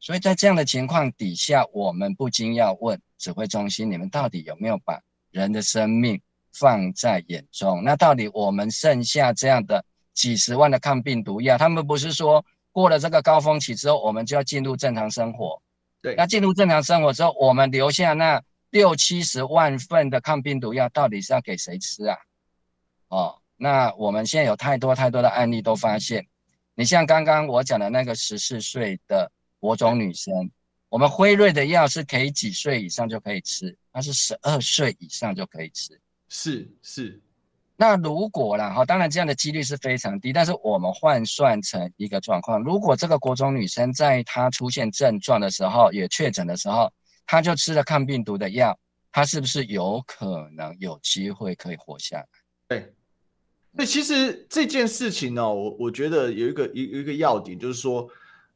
[0.00, 4.98] 所以在这样的情况底下，我们不禁要问指挥中心：你们到底有没有把
[5.30, 6.18] 人的生命
[6.52, 9.84] 放在眼中，那到底我们剩下这样的
[10.14, 15.62] 几十万的抗病毒药，他们不是说过了这个高峰期之后，我们就要进入正常生活？
[16.00, 22.16] 对，那进入正常生活之后，我们留下那六七十万份的抗病毒药，到底是要给谁吃啊？
[23.08, 26.26] 哦，那我们现在有太多太多的案例都发现，
[26.74, 29.30] 你像刚刚我讲的那个十四岁的
[29.60, 30.50] 国中女生，
[30.88, 36.00] 我们辉瑞的药是可以几岁以上就可以吃，那是十二岁以上就可以吃。
[36.28, 37.22] 是是，
[37.82, 46.88] 那如果啦哈，当然这样的几率是非常低，但是我们换算成一个状况，如果这个国中女生在她出现症状的时候，也确诊的时候，
[47.26, 48.78] 她就吃了抗病毒的药，
[49.10, 52.26] 她是不是有可能有机会可以活下来？
[52.68, 52.94] 对，
[53.72, 58.08] 那其实这件事情呢、我我觉得有一个有有一个要点，就是说，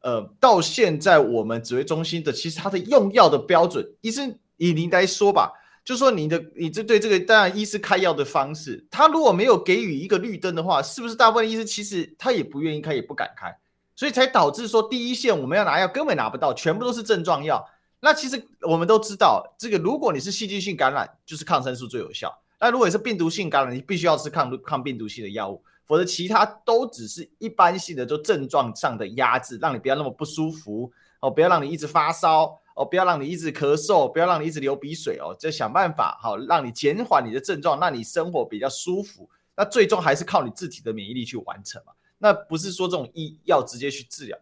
[0.02, 5.52] 呃，到现在我们指挥中心的其实它的用药的标准，医生以您来说吧。
[5.86, 13.56] 就说你的你这对这个当然医师开药的方式，他如果没有给予一个绿灯的话，是不是大部分医师其实他也不愿意开，也不敢开，
[13.94, 17.64] 所以才导致说第一线我们要拿药根本拿不到，全部都是症状药。
[18.00, 22.28] 那其实我们都知道，这个如果你是细菌性感染，就是抗生素最有效；
[22.58, 32.58] 那如果你是病毒性感染，你必须要吃抗抗病毒性的药物，否则其他都只是一般性的，就症状上的压制，让你不要那么不舒服哦，不要让你一直发烧。
[32.76, 39.28] 哦，不要让你一直咳嗽，不要让你一直流鼻水哦，就想办法好让你减缓你的症状，让你生活比较舒服。
[39.56, 41.92] 那最终还是靠你自己的免疫力去完成嘛。
[42.18, 44.38] 那不是说这种医药直接去治疗。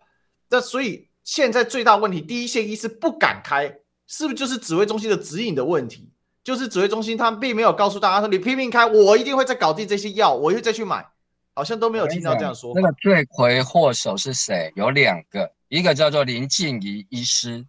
[0.51, 3.73] 那所以现在最大问题，第一线医师不敢开，
[4.07, 6.11] 是不是就是指挥中心的指引的问题？
[6.43, 11.07] 就是指挥中心他们并没有告诉大家说，你拼命开，我一定会再搞定这些药，我会再去买。
[11.55, 12.73] 好像都没有听到这样说。
[12.75, 14.73] 那个罪魁祸首是谁？
[14.75, 17.65] 有两个，一个叫做林静怡医师，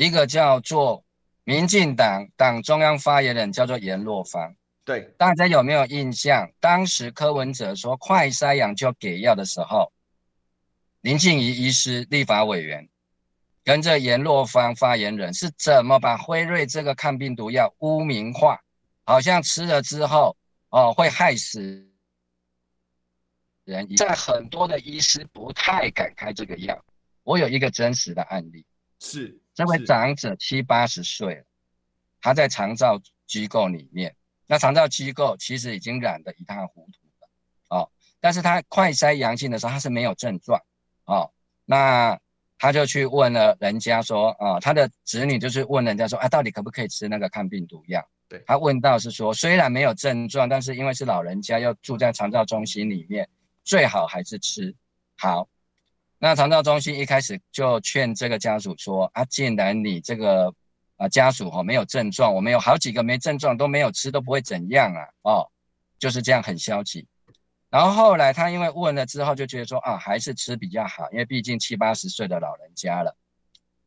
[0.00, 1.04] 一个叫做
[1.44, 4.56] 民进党党中央发言人，叫做严若芳。
[4.82, 6.50] 对，大家有没有印象？
[6.58, 9.92] 当时柯文哲说快筛阳就给药的时候，
[11.02, 12.88] 林静怡医师立法委员
[13.62, 18.58] 跟着严若芳发言人是怎么把辉瑞这个抗病毒药污名化？
[19.04, 20.34] 好像吃了之后
[20.70, 21.86] 哦会害死。
[23.64, 26.82] 人在很多的医师不太敢开这个药。
[27.22, 28.64] 我有一个真实的案例，
[28.98, 31.44] 是这位长者七八十岁了，
[32.20, 34.14] 他在长照机构里面，
[34.46, 37.28] 那长照机构其实已经染得一塌糊涂了
[37.68, 37.90] 哦。
[38.20, 40.60] 但是他快筛阳性的时候，他是没有症状
[41.04, 41.30] 哦。
[41.64, 42.18] 那
[42.58, 48.06] 他就去问了人家说啊、哦，他的子女就是问人家说啊，到底可不可以吃那个抗病毒药？
[48.28, 53.28] 对，他问到是说，虽然没有症状，但是因为是老人家，要住在长照中心里面。
[53.62, 54.74] 最好还是吃
[55.18, 55.48] 好。
[56.22, 60.52] 那长照中心一开始就劝这个家属说：“啊，既然你这个
[60.98, 65.50] 啊家属哈没有症状，我们有好几个没症状都没有吃都不会怎样啊，哦，
[65.98, 67.06] 就是这样很消极。”
[67.70, 73.16] 然后后来他因为问了之后就觉得说：“啊，还是吃比较好，因为毕竟七八十岁的老人家了。”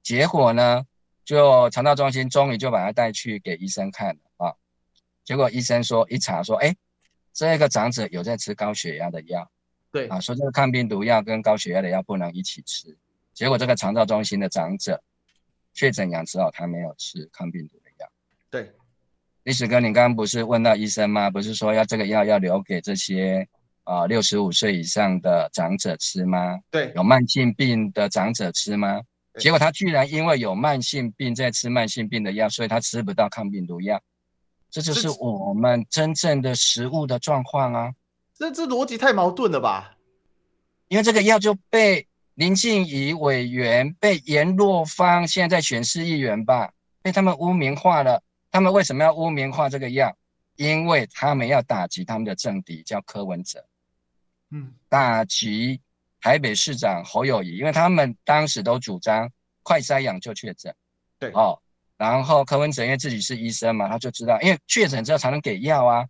[0.01, 0.83] 结果呢，
[1.23, 4.55] 就肠道中心终于就把他带去给医生看了啊。
[5.23, 6.75] 结果医生说一查说：“哎，
[7.31, 9.47] 这个长者有在吃高血压的药。”
[9.93, 12.97] 对啊，说这个抗病毒药跟高血压的药不能一起吃，
[13.31, 14.99] 结果这个长照中心的长者
[15.71, 18.09] 确诊阳之后，他没有吃抗病毒的药。
[18.49, 18.71] 对，
[19.43, 21.29] 历史哥，你刚刚不是问到医生吗？
[21.29, 23.47] 不是说要这个药要留给这些
[23.83, 26.59] 啊六十五岁以上的长者吃吗？
[26.71, 28.99] 对，有慢性病的长者吃吗？
[29.37, 34.01] 结果他居然因为有慢性病在吃慢性病的药，所以他吃不到抗病毒药，
[34.71, 37.93] 这就是我们真正的食物的状况啊。
[38.35, 39.95] 这这逻辑太矛盾了吧？
[40.87, 46.71] 因为这个药就被林静怡委员、被颜若芳现在在选市议员吧，
[47.01, 48.21] 被他们污名化了。
[48.51, 50.15] 他们为什么要污名化这个药？
[50.55, 53.65] 因为他们要打击他们的政敌，叫柯文哲。
[54.51, 55.81] 嗯，打击
[56.21, 59.27] 台北市长侯友谊，因为他们当时都主张
[59.63, 60.73] 快筛阳就确诊。
[61.17, 61.59] 对哦，
[61.97, 66.05] 然后柯文哲因为自己是医生嘛，他就知道，因为确诊之后才能给药啊。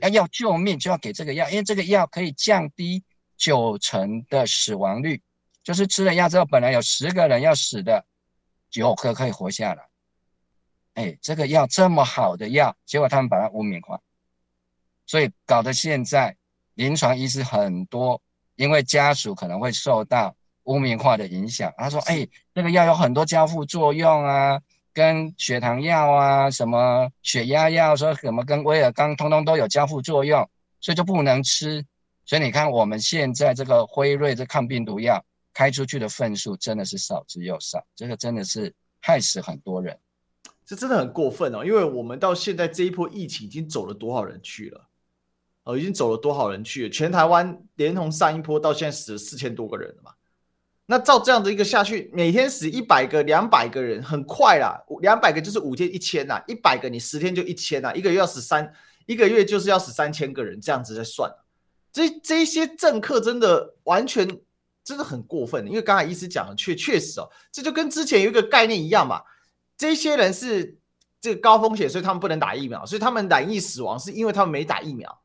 [0.00, 3.02] 要要救命就要给这个药，因为这个药可以降低
[3.36, 5.20] 九成的死亡率，
[5.62, 8.04] 就是吃了药之后，本来有十个人要死的，
[8.70, 9.88] 九个可以活下来。
[10.94, 14.00] 哎，这个药这么好的药，结果他们把它污名化，
[15.06, 16.36] 所以搞得现在
[16.74, 18.20] 临床医师很多，
[18.56, 20.34] 因为家属可能会受到
[20.64, 24.60] 污名化的影响，他说：“哎，这个药有很多交互作用啊。”
[24.98, 30.40] 跟血糖药啊，什么血压药，说什么跟威尔刚通通都有交互作用，
[30.80, 31.86] 所以就不能吃。
[32.26, 35.24] 所以你看，我们现在这个辉瑞这抗病毒药
[35.54, 39.96] 开出去的份数真的是少之又少，这个真的是害死很多人。
[40.66, 44.84] 这真的很过分哦，因为我们到现在这一波疫情已经走了多少人去了？
[45.62, 46.90] 哦，已经走了多少人去了？
[46.90, 50.10] 全台湾连同上一波到现在死了四千多个人了嘛。
[50.90, 54.82] 那照这样的一个下去，每天死一百个、两百个人，很快啦。
[55.02, 58.72] 两百个就是五天一千呐，一百个你十天就一千呐，一个月要死三，
[59.04, 61.30] 一个月就是要死三千个人，这样子在算。
[61.92, 64.26] 这这些政客真的完全
[64.82, 69.20] 真的很过分，因为刚才医师讲的确确实哦，这就跟之前有一个概念一样嘛。
[69.76, 70.78] 这些人是
[71.20, 75.20] 这个高风险，所以他们不能打疫苗，所以他们染疫死亡是因为他们没打疫苗。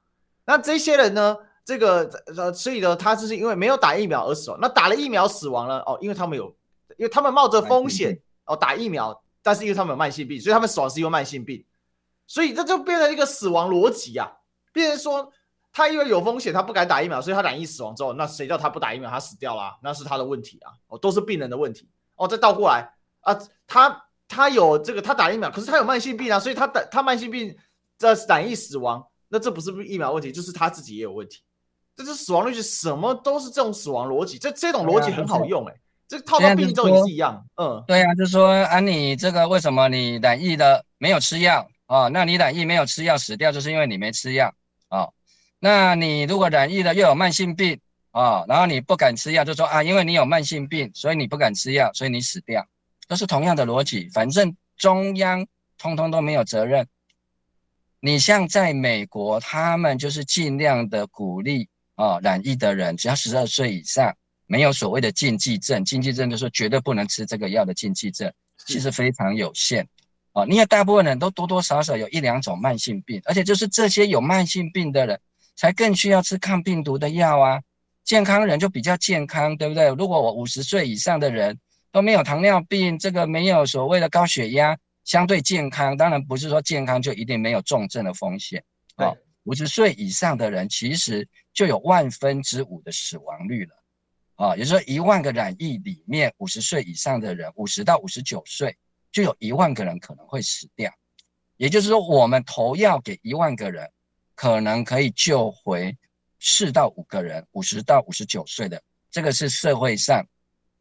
[0.45, 1.37] 那这些人呢？
[1.65, 4.59] 这个呃，所以呢，他就是因为没有打疫苗而死亡。
[4.61, 6.45] 那打了疫苗死亡了哦，因为他们有，
[6.97, 11.65] 因为他们冒着风险哦打疫苗，但是因为他们有慢性病，所以他们死亡是因为慢性病。
[12.25, 14.31] 所以这就变成一个死亡逻辑啊，
[14.71, 15.31] 变成说
[15.71, 22.27] 他因为有风险，他不敢打疫苗，所以他染疫死亡之后，那谁叫他不打疫苗，他死掉了啊，那是他的问题啊，哦，都是病人的问题哦。
[22.27, 23.37] 再倒过来啊，
[23.67, 27.55] 他他有这个他打疫苗，可是他有慢性病啊，所以他打他慢性病
[27.97, 31.41] 这染疫死亡，那这不是疫苗问题，就是他自己也有问题。
[31.95, 42.07] 这是死亡率是什么都是这种死亡逻辑，这这种逻辑很好用哎、欸，这套到病症也是一样，嗯，对啊，就是说啊，你这个为什么你染疫的没有吃药啊？
[42.07, 44.53] 那你染疫没有吃药死掉，就是因为你没吃药
[44.89, 45.07] 啊。
[45.59, 47.79] 那你如果染疫了又有慢性病
[48.11, 52.65] 啊，然后你不敢吃药，就说啊，因为你有慢性病，所以你不敢吃药，所以你死掉。
[53.07, 55.45] 都是同样的逻辑，反正中央
[55.77, 56.87] 通通都没有责任。
[57.99, 64.15] 你像在美国，他们就是尽量的鼓励啊，染疫的人只要十二岁以上，
[64.47, 68.31] 没有所谓的禁忌症，禁忌症就是说绝对不能吃这个药的禁忌症，
[68.65, 69.87] 其实非常有限。
[70.31, 75.19] 啊，因为大部分人都多多少少有一两种慢性病，而且就是这些有慢性病的人
[75.55, 77.61] 才更需要吃抗病毒的药啊。
[78.03, 79.87] 健康人就比较健康，对不对？
[79.89, 81.57] 如果我五十岁以上的人
[81.91, 84.77] 都没有糖尿病，这个没有所谓的高血压。
[85.05, 88.63] 相对健康，当然不是说健康就一定没有重症的风险。
[88.95, 93.83] 哦，五十岁以上的人其实就有万分之五的死亡率了。
[94.35, 98.75] 啊，也就是说一万个染疫里面，五十岁以上的人，五十到五十九岁
[99.11, 100.91] 就有一万个人可能会死掉。
[101.57, 103.89] 也就是说，我们投药给一万个人，
[104.35, 105.95] 可能可以救回
[106.39, 108.81] 四到五个人，五十到五十九岁的，
[109.11, 110.25] 这个是社会上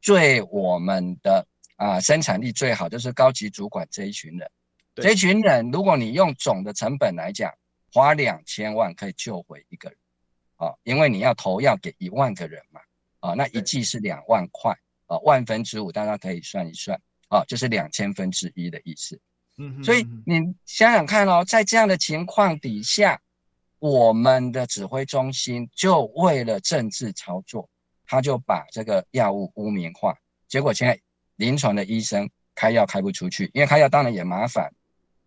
[0.01, 1.47] 最我们的。
[1.77, 4.49] 啊，生产力最好就是高级主管这一群人，
[4.95, 7.53] 这一群人，如果你用总的成本来讲，
[7.93, 9.99] 花两千万可以救回一个人，
[10.57, 12.81] 啊，因为你要投药给一万个人嘛，
[13.21, 14.73] 啊，那一剂是两万块，
[15.07, 19.21] 啊，万分之五大家可以算一算，啊，就是两千分之一的意思。
[19.59, 23.21] 嗯，所以你想想看哦，在这样的情况底下，
[23.79, 27.69] 我们的指挥中心就为了政治操作，
[28.07, 30.17] 他就把这个药物污名化，
[30.49, 30.99] 结果现在。
[31.37, 34.71] 临床的医生开药开不出去，因为开药当然也麻烦，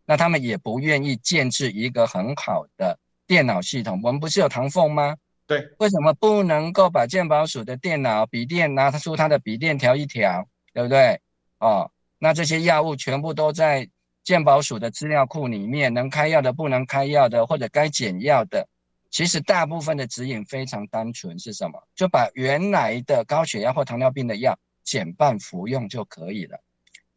[0.06, 2.97] 那他们也不愿意建置一个很好的
[3.28, 3.99] 电脑系统。
[4.03, 5.16] 我们不是有唐凤吗？
[5.47, 11.20] 对，为什么不能够把健保署的电脑笔电拿出他的笔电调一调，对不对？
[11.60, 13.88] 哦，那这些药物全部都在
[14.24, 18.68] 健保署的资料库里面，能开药的、不能开药的，或者该减药的，
[19.12, 21.82] 其实大部分的指引非常单纯，是什么？
[21.95, 24.58] 就把原来的高血压或糖尿病的药。
[24.86, 26.60] 减半服用就可以了。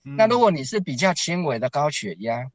[0.03, 2.51] 那如果你是比较轻微的高血压，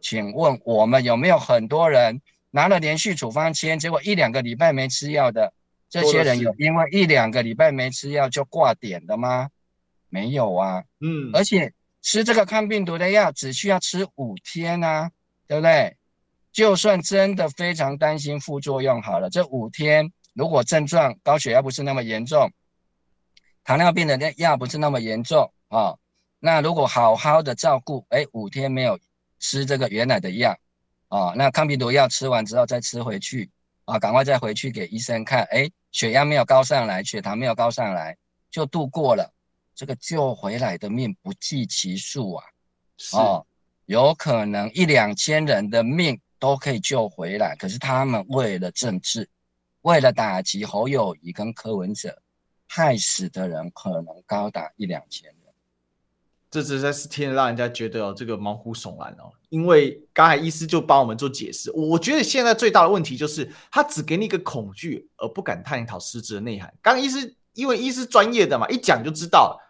[0.00, 2.20] 请问我们有没有很多人
[2.50, 5.52] 拿了连续处方签，结果一两个礼拜没吃药的？
[5.88, 9.48] 这些人有因为一两个礼拜没吃药就挂点的吗？
[10.08, 10.84] 没有啊。
[11.00, 15.10] 嗯，而且吃这个抗病毒的药只需要吃五天啊，
[15.48, 15.96] 对不对？
[16.52, 22.50] 就算真的非常担心副作用好了，这五天如果症状高血压不是那么严重。
[23.64, 25.94] 糖尿病的那药不是那么严重啊，
[26.38, 28.98] 那如果好好的照顾，哎，五天没有
[29.40, 30.56] 吃这个原来的药
[31.08, 33.50] 啊，那抗病毒药吃完之后再吃回去
[33.86, 38.16] 啊，赶快再回去给医生看，哎，血压没有高上来，血糖没有高上来，
[38.48, 39.28] 就度过了，
[39.74, 42.44] 这个救回来的命不计其数啊，
[43.14, 43.46] 哦，
[43.86, 49.28] 有可能一两千人的命都可以救回来，可是他们为了政治，
[49.80, 52.22] 为了打击侯友谊跟柯文哲。
[52.72, 55.39] 害死的人可能高达一两千人，
[56.50, 59.30] 这实在是听得让人家觉得哦，这个毛骨悚然哦。
[59.50, 66.72] 因为刚才医师就帮我们做解释，我觉得现在最大的问题就是他只给你一个恐惧，而不敢探讨实质的内涵。
[66.82, 69.66] 刚医师因为医师专业的嘛，一讲就知道了。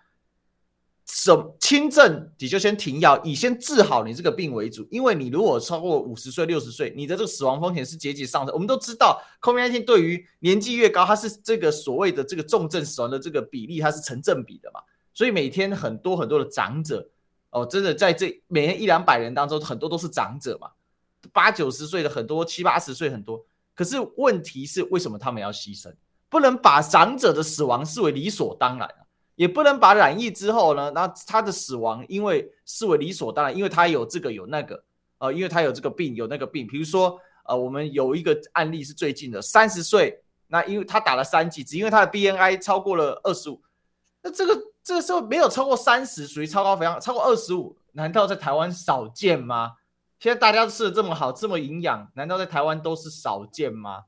[1.12, 4.86] 什轻症你就先停药，以先治好你这个病为主。
[4.92, 8.54] 因为你如果超过五十岁、六十岁，你的这个死亡风险是节节上升。
[8.54, 14.80] 我们都知道，COVID-19 对于年纪越高，它是这个所谓的这个重症死亡的这个比例，它是成正比的嘛。
[15.12, 17.08] 所以每天很多很多的长者，
[17.50, 20.70] 哦，真的在这每天一两百人当中，很多都是长者嘛，
[21.32, 23.44] 八九十岁的很多，七八十岁很多。
[23.74, 25.92] 可是问题是，为什么他们要牺牲？
[26.28, 29.06] 不能把长者的死亡视为理所当然啊。
[29.36, 34.84] 也不能把染疫之后呢，那他的死亡因为视为理所当然，因为他有这个有那个，
[35.16, 43.62] 呃，因为他有这个病有那个病，比如说，呃，我们有一个案例是最近的，三十岁，那因为他打了三剂，只因为他的 BNI 超过了二十五，
[44.20, 49.72] 那这个这个时候没有超过三十，属于超高肥胖，超过二十五，难道在台湾少见吗？
[50.18, 54.04] 现在大家都吃的这么好，这么营养，难道在台湾都是少见吗？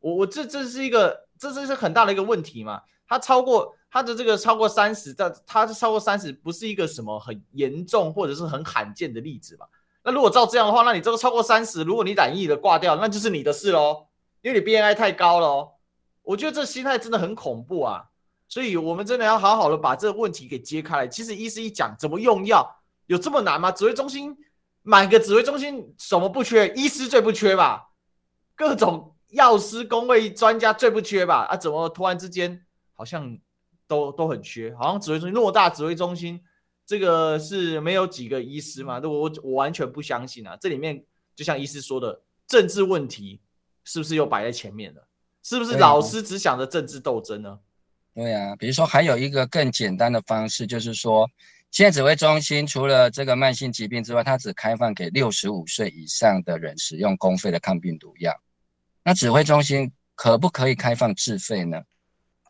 [0.00, 3.74] 我我这这是一个，这这是很大的一个问题嘛，他超过。
[3.94, 9.66] 他的这个超过三十，但他是超过三十，不是一个什么很严重或者是很罕见的例子嘛？
[10.02, 14.06] 那如果照这样的话，那你这个超过三十，如果你染疫的挂掉，那就是你的事喽，
[14.40, 15.74] 因为你 B N I 太高了。
[16.22, 18.11] 我觉得这心态真的很恐怖啊！
[18.52, 21.08] 所以我们真的要好好的把这个问题给揭开来。
[21.08, 22.68] 其实医师一讲怎么用药，
[23.06, 23.72] 有这么难吗？
[23.72, 24.36] 指挥中心
[24.82, 26.68] 满个指挥中心什么不缺？
[26.74, 27.88] 医师最不缺吧？
[28.54, 31.46] 各种药师、工位专家最不缺吧？
[31.46, 33.38] 啊，怎么突然之间好像？
[33.88, 36.40] 都都很缺，好像指挥中心偌大，指挥中心
[36.86, 38.98] 这个是没有几个医师嘛？
[39.02, 40.56] 我我完全不相信啊！
[40.58, 41.04] 这里面
[41.36, 43.42] 就像医师说的，政治问题
[43.84, 45.06] 是不是又摆在前面了？
[45.42, 47.58] 是不是老师只想着政治斗争呢？
[48.14, 51.30] 对啊，比如说还有一个更简单的方式，就是说
[51.70, 58.38] 现在指挥中心除了这个慢性疾病之外，它只开放给六十五岁以上的人使用公费的抗病毒药。
[59.02, 61.82] 那指挥中心可不可以开放自费呢？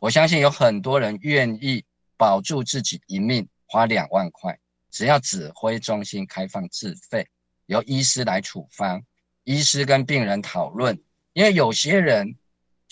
[0.00, 1.84] 我相信有很多人愿意
[2.16, 4.58] 保住自己一命，花两万块，
[4.90, 7.24] 只要指挥中心开放自费，
[7.66, 9.00] 由医师来处方，
[9.44, 11.00] 医师跟病人讨论。
[11.34, 12.36] 因为有些人，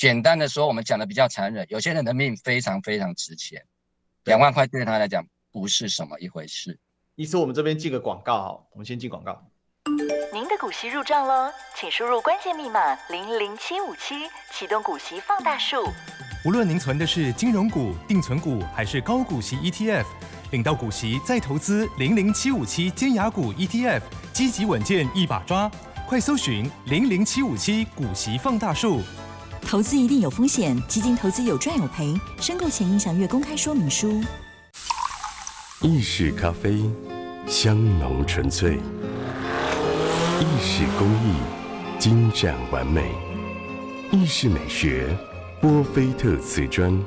[0.00, 3.62] 简单的说，我们讲的比较残忍，有些人的命非常非常值钱，
[4.24, 5.22] 两万块对他来讲。
[5.52, 6.78] 不是什么一回事。
[7.16, 9.44] 医师，我们这边进个广告哈，我们先进广告。
[10.32, 15.84] 您的股息入账喽，请输入关键密码零零七五七，启动股息放大术。
[16.46, 20.06] 无论您存的是金融股、定存股还是高股息 ETF，
[20.52, 24.00] 领到股息再投资零零七五七尖牙股 ETF，
[24.32, 25.70] 积极稳健一把抓。
[26.08, 29.02] 快搜寻零零七五七股息放大术。
[29.62, 34.20] 投资一定有风险，基金投资有赚有赔，申购前应详阅公开说明书。
[35.80, 36.82] 意式咖啡，
[37.46, 38.72] 香浓纯粹；
[40.40, 41.34] 意式工艺，
[41.98, 43.02] 精湛完美；
[44.10, 45.16] 意式美学，
[45.60, 47.00] 波菲特瓷砖，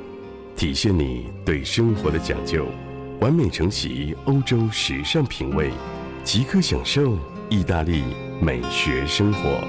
[0.56, 2.66] 体现你对生活的讲究，
[3.20, 5.70] 完美承袭欧洲时尚品味，
[6.24, 7.18] 即刻享受
[7.50, 8.02] 意大利
[8.40, 9.60] 美学生活。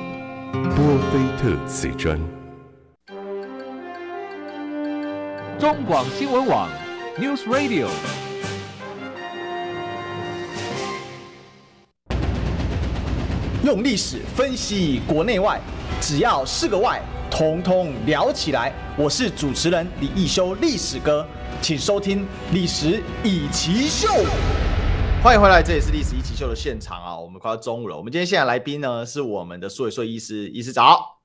[0.53, 2.17] 波菲特瓷砖。
[5.57, 6.69] 中广新闻网
[7.17, 7.87] ，News Radio。
[13.63, 15.61] 用历史分析国内外，
[16.01, 17.01] 只要是个“外”，
[17.31, 18.73] 统统聊起来。
[18.97, 21.25] 我是主持人李易修，历史哥，
[21.61, 24.09] 请收听《历史以奇秀》。
[25.23, 27.17] 欢迎回来，这也是《历史一奇秀》的现场啊！
[27.17, 27.95] 我们快要中午了。
[27.95, 31.21] 我们今天现在来宾呢，是我们的苏伟硕医师，医师早，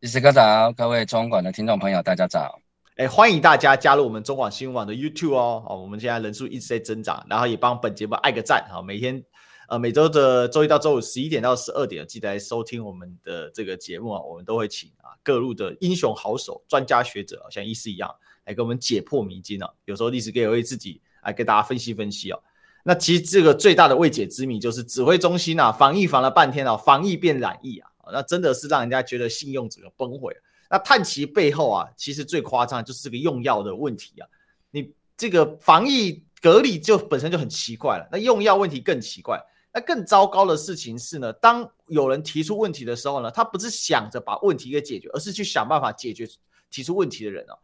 [0.00, 2.58] 医师哥早，各位中广的听众朋友，大家早。
[3.00, 5.64] 哎，欢迎大家加入我们中广新闻网的 YouTube 哦。
[5.66, 9.24] 好，我们现在人数一直在增长，然后也帮本节目按个赞哈，每天。
[9.70, 19.70] 呃，每周的周一到周五十一点到十二点，记得来收听我们的这个节目啊，我们都会请啊各路的英雄好手、专家学者，像医师一样来给我们解破迷津啊。
[19.86, 22.38] 有时候历史哥也会自己来给大家分析分析哦。
[22.84, 30.34] 那其实这个最大的未解之谜就是指挥中心啊，防疫防了半天啊，防疫变染疫啊，那真的是让人家觉得信用整个崩溃。
[30.70, 34.28] 那探其背后啊，其实最夸张的就是这个用药的问题啊。
[34.70, 39.38] 你这个防疫隔离就本身就很奇怪了，那用药问题更奇怪。
[39.72, 46.28] 那更糟糕的事情是呢，当有人提出问题的时候呢，他不是想着把问题给解决，而是去想办法解决
[46.70, 47.58] 提出问题的人哦。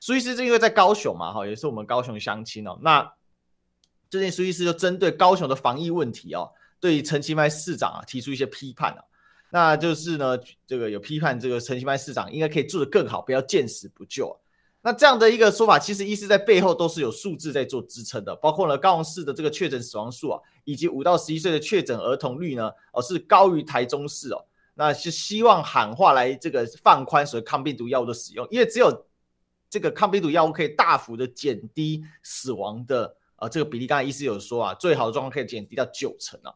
[0.00, 2.78] 苏医师是因为在高雄嘛，哈，也是我们高雄乡亲哦。
[2.82, 3.12] 那
[4.10, 6.50] 最近苏医师就针对高雄的防疫问题哦，
[6.80, 9.04] 对陈其迈市长啊提出一些批判啊。
[9.54, 14.34] 那就是呢，这个有批判这个陈其迈市长应该可以做得更好，不要见死不救啊。
[14.80, 24.42] 那这样的一个说法，其实医师在背后都是有数字在做支撑的，包括了高雄市的这个确诊死亡数啊，以及五到十一岁的确诊儿童率呢，哦是高于台中市哦，
[24.72, 29.06] 那是希望喊话来这个放宽所谓抗病毒药物的使用，因为只有
[29.68, 36.50] 这个抗病毒药物可以大幅的减低死亡的呃这个比例，刚才医师有说啊，最好的状况可以减低到九成啊，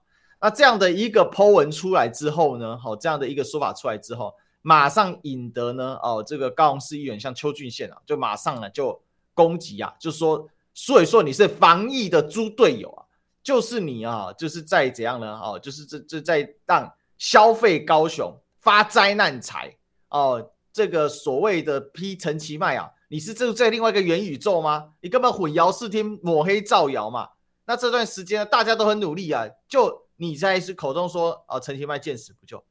[0.47, 4.32] 那这样的一个 Po 文出来之后呢，好这样的一个说法出来之后。
[4.62, 9.01] 马上引得呢，哦，这个高雄市议员像邱俊宪啊，就马上呢就
[9.34, 13.03] 攻击啊，就说所以说你是防疫的猪队友啊，
[13.42, 15.36] 就是你啊，就是在怎样呢？
[15.42, 19.76] 哦，就是这这在让消费高雄发灾难财
[20.11, 24.90] 哦，这个所谓的批陈其迈啊，你是这在另外一个元宇宙吗？
[25.01, 27.30] 你根本混淆视听，抹黑造谣嘛。
[27.66, 32.64] 那这段时间大家都很努力啊，就你在是口中说啊，陈其迈见死不救。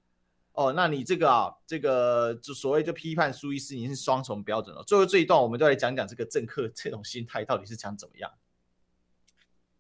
[0.54, 4.84] 哦，那你这个啊，这个就所谓就批判苏医师，你是双重标准了。
[4.84, 8.32] 最后这一段，我们就来讲讲这个政客 这种心态到底是想怎么样？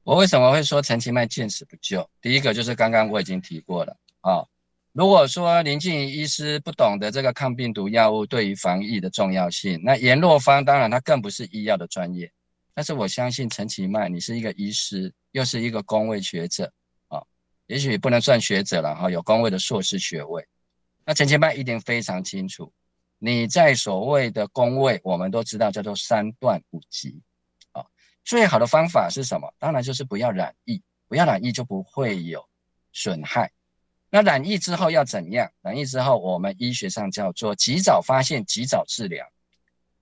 [0.03, 2.07] 我为什么会说陈其迈见死不救？
[2.21, 4.49] 第一个就是刚刚我已经提过了啊、哦。
[4.91, 12.31] 如果说林静仪医师不懂得这个抗病毒药物对于防疫的重要性，那颜若芳当然他更不是医药的专业。
[12.73, 16.71] 但是我相信陈其迈，你是一个医师，又是一个公卫学者、
[17.67, 20.45] 也许不能算学者了哈、有公位的硕士学位。
[21.05, 22.71] 那陈其迈一定非常清楚，
[23.19, 27.21] 你在所谓的公位，我们都知道叫做三段五级，
[27.71, 27.85] 啊，
[28.23, 29.53] 最好的方法是什么？
[29.59, 32.43] 当然就是不要染疫，不要染疫就不会有
[32.91, 33.51] 损害。
[34.09, 35.51] 那染疫之后要怎样？
[35.61, 39.27] 染疫之后，我们医学上叫做及早发现、及早治疗。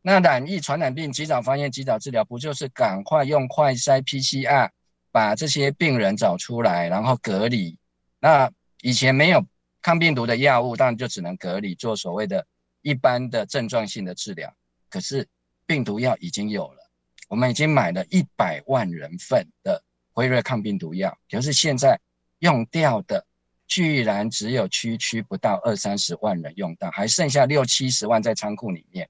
[0.02, 4.70] 那染疫传染病及早发现、及早治疗，不就是赶快用快筛 PCR
[5.14, 7.80] 把这些病人找出来，然后隔离？
[8.20, 8.52] 那
[8.82, 9.42] 以前没有。
[9.86, 12.48] 抗病毒的药物当然就只能隔离，做所谓的
[12.84, 14.50] 一般的症状性的治疗。
[14.90, 15.28] 可是
[15.66, 16.90] 病毒药已经有了，
[17.28, 19.84] 我们已经买了一百万人份的
[20.14, 22.00] 辉瑞抗病毒药，可是现在
[22.40, 23.26] 用掉的
[23.68, 29.10] 居然只有区区不到二三十万人用到，还剩下六七十万在仓库里面。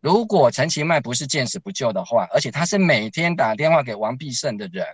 [0.00, 4.86] 如果陈其迈不是见死不救的话，而且他是每天打电话给王必胜的人，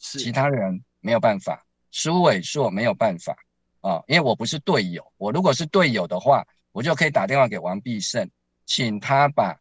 [0.00, 3.32] 是其他人没有办法，苏伟硕没有办法
[3.80, 8.28] 啊、哦，因为我不是队友，我如果是队友的话，我就可以打电话给王必胜，
[8.66, 9.56] 请他把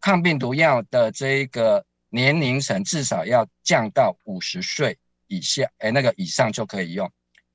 [0.00, 4.98] 抗病毒药的这个年龄层至少要降到五十岁
[5.28, 7.08] 以下，哎，那个以上就可以用，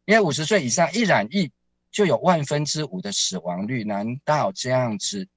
[0.06, 1.52] 因为五十岁以上一染疫
[1.92, 5.28] 就有万分之五的死亡率，难道这样子？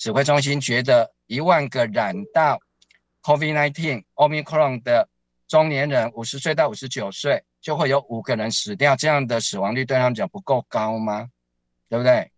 [0.00, 2.58] 指挥中心觉得一万个染到
[3.22, 5.06] COVID-19 Omicron 的
[5.46, 11.28] 中年人，五十岁到五十九岁就会有五个人死掉，这样的死亡率对他们讲不够高吗？
[11.90, 12.32] 对不对？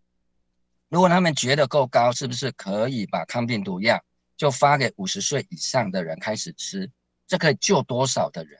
[0.89, 3.97] 如果他们觉得够高，是不是可以把抗病毒药
[4.35, 6.91] 就发给五十岁以上的人开始吃？
[7.25, 8.59] 这可以救多少的人？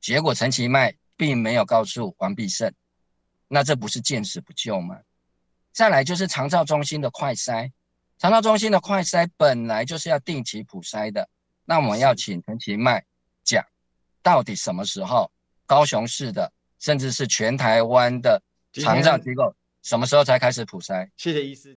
[0.00, 2.74] 结果陈其迈并没有告诉王必胜，
[3.46, 4.98] 那这不是见死不救吗？
[5.72, 7.70] 再来就是长照中心的快筛。
[8.20, 11.26] 长照中心的快筛本来就是要定期普筛的，
[11.64, 13.02] 那我们要请陈其迈
[13.42, 13.64] 讲，
[14.22, 15.32] 到底什么时候
[15.64, 18.42] 高雄市的，甚至是全台湾的
[18.74, 21.08] 肠道机构什么时候才开始普筛？
[21.16, 21.68] 谢谢医师。